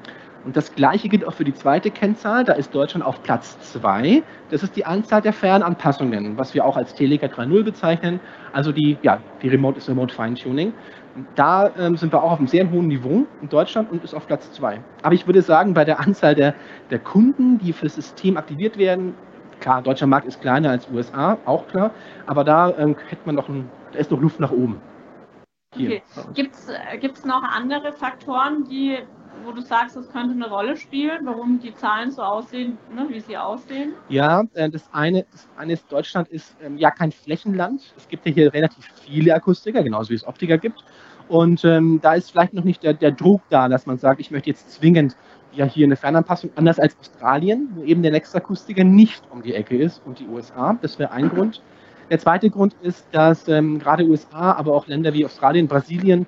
[0.44, 2.44] Und das Gleiche gilt auch für die zweite Kennzahl.
[2.44, 4.22] Da ist Deutschland auf Platz 2.
[4.50, 8.20] Das ist die Anzahl der Fernanpassungen, was wir auch als Teleka 3.0 bezeichnen.
[8.52, 10.72] Also die, ja, die Remote ist Remote Feintuning.
[11.34, 14.26] Da ähm, sind wir auch auf einem sehr hohen Niveau in Deutschland und ist auf
[14.26, 14.80] Platz 2.
[15.02, 16.54] Aber ich würde sagen, bei der Anzahl der,
[16.90, 19.14] der Kunden, die für das System aktiviert werden,
[19.60, 21.90] klar, deutscher Markt ist kleiner als USA, auch klar,
[22.26, 24.80] aber da ähm, hätte man noch ein da ist noch Luft nach oben.
[25.74, 26.32] Hier, okay.
[26.34, 28.98] Gibt es äh, noch andere Faktoren, die,
[29.44, 33.20] wo du sagst, das könnte eine Rolle spielen, warum die Zahlen so aussehen, ne, wie
[33.20, 33.92] sie aussehen?
[34.08, 37.92] Ja, äh, das eine, das eine ist, Deutschland ist ähm, ja kein Flächenland.
[37.96, 40.84] Es gibt ja hier relativ viele Akustiker, genauso wie es Optiker gibt.
[41.28, 44.30] Und ähm, da ist vielleicht noch nicht der, der Druck da, dass man sagt, ich
[44.30, 45.16] möchte jetzt zwingend
[45.52, 49.54] ja hier eine Fernanpassung, anders als Australien, wo eben der nächste Akustiker nicht um die
[49.54, 50.78] Ecke ist und die USA.
[50.80, 51.62] Das wäre ein Grund.
[52.10, 56.26] Der zweite Grund ist, dass ähm, gerade USA, aber auch Länder wie Australien, Brasilien,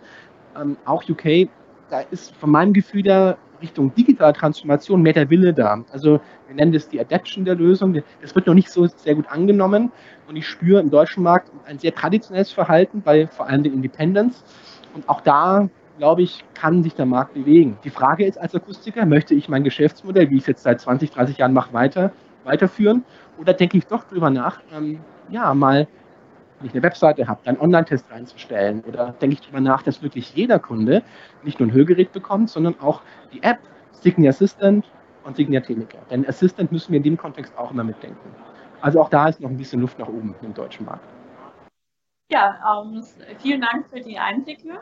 [0.60, 1.48] ähm, auch UK,
[1.88, 5.82] da ist von meinem Gefühl der Richtung digitale Transformation mehr der Wille da.
[5.92, 8.02] Also wir nennen das die Adaption der Lösung.
[8.20, 9.90] Das wird noch nicht so sehr gut angenommen
[10.28, 14.44] und ich spüre im deutschen Markt ein sehr traditionelles Verhalten bei vor allem den Independents.
[14.94, 15.68] Und auch da,
[15.98, 17.78] glaube ich, kann sich der Markt bewegen.
[17.84, 21.10] Die Frage ist als Akustiker, möchte ich mein Geschäftsmodell, wie ich es jetzt seit 20,
[21.10, 22.12] 30 Jahren mache, weiter,
[22.44, 23.04] weiterführen?
[23.38, 25.86] Oder denke ich doch drüber nach, ähm, ja, mal,
[26.58, 30.34] wenn ich eine Webseite habe, einen Online-Test reinzustellen oder denke ich darüber nach, dass wirklich
[30.34, 31.02] jeder Kunde
[31.42, 33.58] nicht nur ein Hörgerät bekommt, sondern auch die App,
[33.92, 34.84] Signia Assistant
[35.24, 35.98] und Signia Teleca.
[36.10, 38.34] Denn Assistant müssen wir in dem Kontext auch immer mitdenken.
[38.80, 41.04] Also auch da ist noch ein bisschen Luft nach oben im deutschen Markt.
[42.30, 43.02] Ja, ähm,
[43.38, 44.78] vielen Dank für die Einblicke.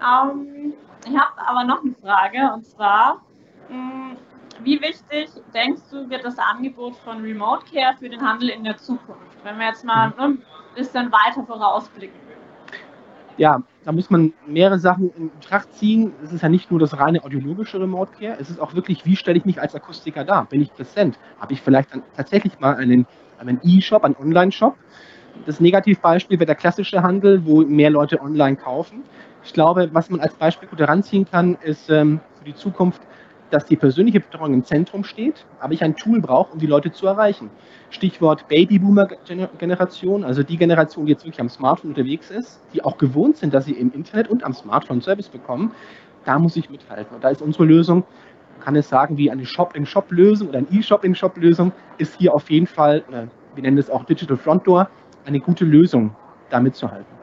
[0.00, 0.74] Ähm,
[1.06, 3.22] ich habe aber noch eine Frage und zwar,
[3.68, 4.16] mh, hm,
[4.62, 8.76] wie wichtig denkst du, wird das Angebot von Remote Care für den Handel in der
[8.76, 9.20] Zukunft?
[9.42, 10.42] Wenn wir jetzt mal ne, ein
[10.74, 12.18] bisschen weiter vorausblicken.
[13.36, 16.12] ja, da muss man mehrere Sachen in Betracht ziehen.
[16.22, 19.16] Es ist ja nicht nur das reine audiologische Remote Care, es ist auch wirklich, wie
[19.16, 20.46] stelle ich mich als Akustiker dar?
[20.46, 21.18] Bin ich präsent?
[21.40, 23.06] Habe ich vielleicht dann tatsächlich mal einen,
[23.62, 24.76] E-Shop, einen Online-Shop?
[25.46, 29.02] Das Negativbeispiel wäre der klassische Handel, wo mehr Leute online kaufen.
[29.42, 33.02] Ich glaube, was man als Beispiel gut heranziehen kann, ist ähm, für die Zukunft,
[33.54, 36.90] dass die persönliche Betreuung im Zentrum steht, aber ich ein Tool brauche, um die Leute
[36.90, 37.50] zu erreichen.
[37.90, 43.36] Stichwort Babyboomer-Generation, also die Generation, die jetzt wirklich am Smartphone unterwegs ist, die auch gewohnt
[43.36, 45.70] sind, dass sie im Internet und am Smartphone Service bekommen.
[46.24, 47.14] Da muss ich mithalten.
[47.14, 48.02] Und da ist unsere Lösung,
[48.56, 53.04] man kann es sagen, wie eine Shop-in-Shop-Lösung oder eine E-Shop-in-Shop-Lösung, ist hier auf jeden Fall,
[53.54, 54.88] wir nennen es auch Digital Front Door,
[55.26, 56.16] eine gute Lösung,
[56.50, 57.13] da mitzuhalten.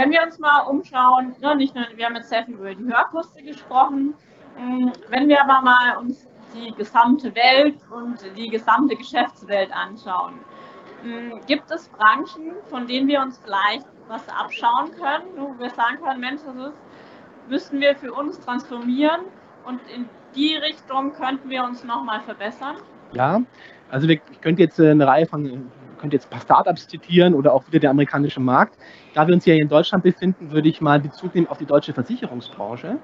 [0.00, 2.84] Wenn wir uns mal umschauen, ne, nicht nur, wir haben jetzt sehr viel über die
[2.84, 4.14] Hörkurse gesprochen,
[4.56, 10.38] hm, wenn wir aber mal uns die gesamte Welt und die gesamte Geschäftswelt anschauen,
[11.02, 15.98] hm, gibt es Branchen, von denen wir uns vielleicht was abschauen können, wo wir sagen
[16.02, 16.78] können, Mensch, das ist,
[17.50, 19.20] müssten wir für uns transformieren
[19.66, 22.76] und in die Richtung könnten wir uns nochmal verbessern?
[23.12, 23.42] Ja,
[23.90, 25.70] also ich könnte jetzt äh, eine Reihe von
[26.00, 28.76] könnte jetzt ein paar Startups zitieren oder auch wieder der amerikanische Markt.
[29.14, 31.92] Da wir uns hier in Deutschland befinden, würde ich mal Bezug nehmen auf die deutsche
[31.92, 32.98] Versicherungsbranche.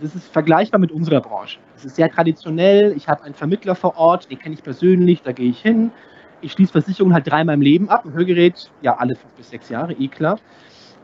[0.00, 1.58] Das ist vergleichbar mit unserer Branche.
[1.76, 2.94] Es ist sehr traditionell.
[2.96, 5.92] Ich habe einen Vermittler vor Ort, den kenne ich persönlich, da gehe ich hin.
[6.40, 8.04] Ich schließe Versicherungen halt dreimal im Leben ab.
[8.04, 10.38] Ein Hörgerät, ja, alle fünf bis sechs Jahre, eh klar.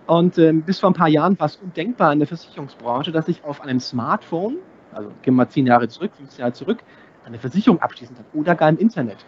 [0.06, 3.44] Und äh, bis vor ein paar Jahren war es undenkbar in der Versicherungsbranche, dass ich
[3.44, 4.56] auf einem Smartphone,
[4.92, 6.78] also gehen wir mal zehn Jahre zurück, 15 Jahre zurück,
[7.24, 9.18] eine Versicherung abschließen kann oder gar im Internet.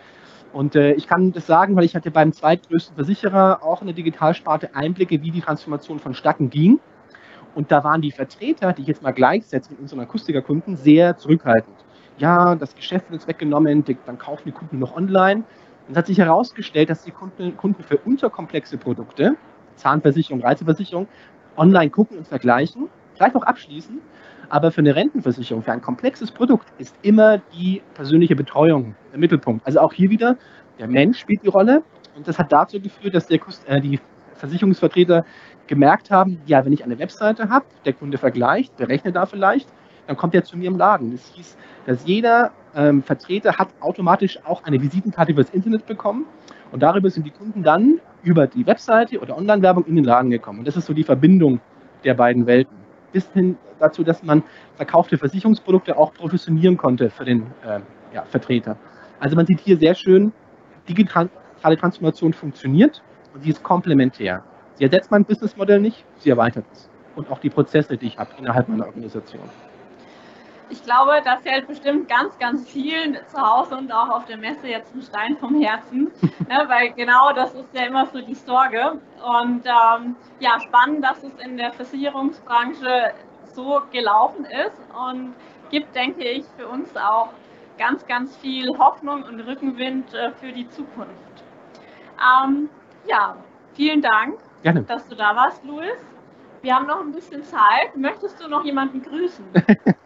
[0.53, 3.97] Und äh, ich kann das sagen, weil ich hatte beim zweitgrößten Versicherer auch in der
[3.97, 6.79] Digitalsparte Einblicke, wie die Transformation vonstatten ging.
[7.55, 11.77] Und da waren die Vertreter, die ich jetzt mal gleichsetze mit unseren Akustikerkunden, sehr zurückhaltend.
[12.19, 15.45] Ja, das Geschäft wird uns weggenommen, dann kaufen die Kunden noch online.
[15.87, 19.37] Und es hat sich herausgestellt, dass die Kunden, Kunden für unterkomplexe Produkte,
[19.77, 21.09] Zahnversicherung, Reiseversicherung,
[21.57, 24.01] online gucken und vergleichen, vielleicht auch abschließen.
[24.49, 29.67] Aber für eine Rentenversicherung, für ein komplexes Produkt ist immer die persönliche Betreuung der Mittelpunkt.
[29.67, 30.37] Also auch hier wieder,
[30.79, 31.83] der Mensch spielt die Rolle.
[32.15, 33.99] Und das hat dazu geführt, dass der, äh, die
[34.35, 35.25] Versicherungsvertreter
[35.67, 39.69] gemerkt haben, ja, wenn ich eine Webseite habe, der Kunde vergleicht, berechnet da vielleicht,
[40.07, 41.13] dann kommt er zu mir im Laden.
[41.13, 41.57] Das hieß,
[41.87, 46.27] dass jeder ähm, Vertreter hat automatisch auch eine Visitenkarte über das Internet bekommen
[46.73, 50.61] und darüber sind die Kunden dann über die Webseite oder Online-Werbung in den Laden gekommen.
[50.61, 51.61] Und das ist so die Verbindung
[52.05, 52.82] der beiden Welten.
[53.13, 54.43] Bis hin dazu, dass man
[54.77, 57.81] verkaufte Versicherungsprodukte auch professionieren konnte für den äh,
[58.15, 58.77] ja, Vertreter.
[59.21, 60.33] Also man sieht hier sehr schön,
[60.89, 61.31] digitale
[61.79, 63.03] Transformation funktioniert
[63.35, 64.43] und sie ist komplementär.
[64.75, 66.89] Sie ersetzt mein Businessmodell nicht, sie erweitert es.
[67.15, 69.43] Und auch die Prozesse, die ich habe innerhalb meiner Organisation.
[70.73, 74.69] Ich glaube, da fällt bestimmt ganz, ganz vielen zu Hause und auch auf der Messe
[74.69, 76.11] jetzt ein Stein vom Herzen,
[76.49, 78.99] ne, weil genau das ist ja immer so die Sorge.
[79.23, 83.13] Und ähm, ja, spannend, dass es in der Versicherungsbranche
[83.53, 85.35] so gelaufen ist und
[85.71, 87.29] gibt, denke ich, für uns auch
[87.77, 91.45] ganz, ganz viel Hoffnung und Rückenwind äh, für die Zukunft.
[92.19, 92.71] Ähm,
[93.07, 93.37] ja,
[93.75, 94.85] vielen Dank Gerne.
[94.85, 96.01] dass du da warst, Luis.
[96.63, 97.95] Wir haben noch ein bisschen Zeit.
[97.95, 99.45] Möchtest du noch jemanden grüßen?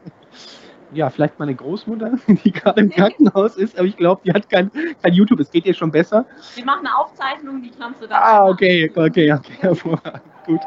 [0.93, 2.13] ja, vielleicht meine Großmutter,
[2.45, 4.71] die gerade im Krankenhaus ist, aber ich glaube, die hat kein,
[5.03, 5.41] kein YouTube.
[5.41, 6.25] Es geht ihr schon besser.
[6.55, 8.19] Sie machen eine Aufzeichnung, die kannst du da.
[8.19, 10.23] Ah, okay, okay, okay, hervorragend.
[10.47, 10.61] Gut.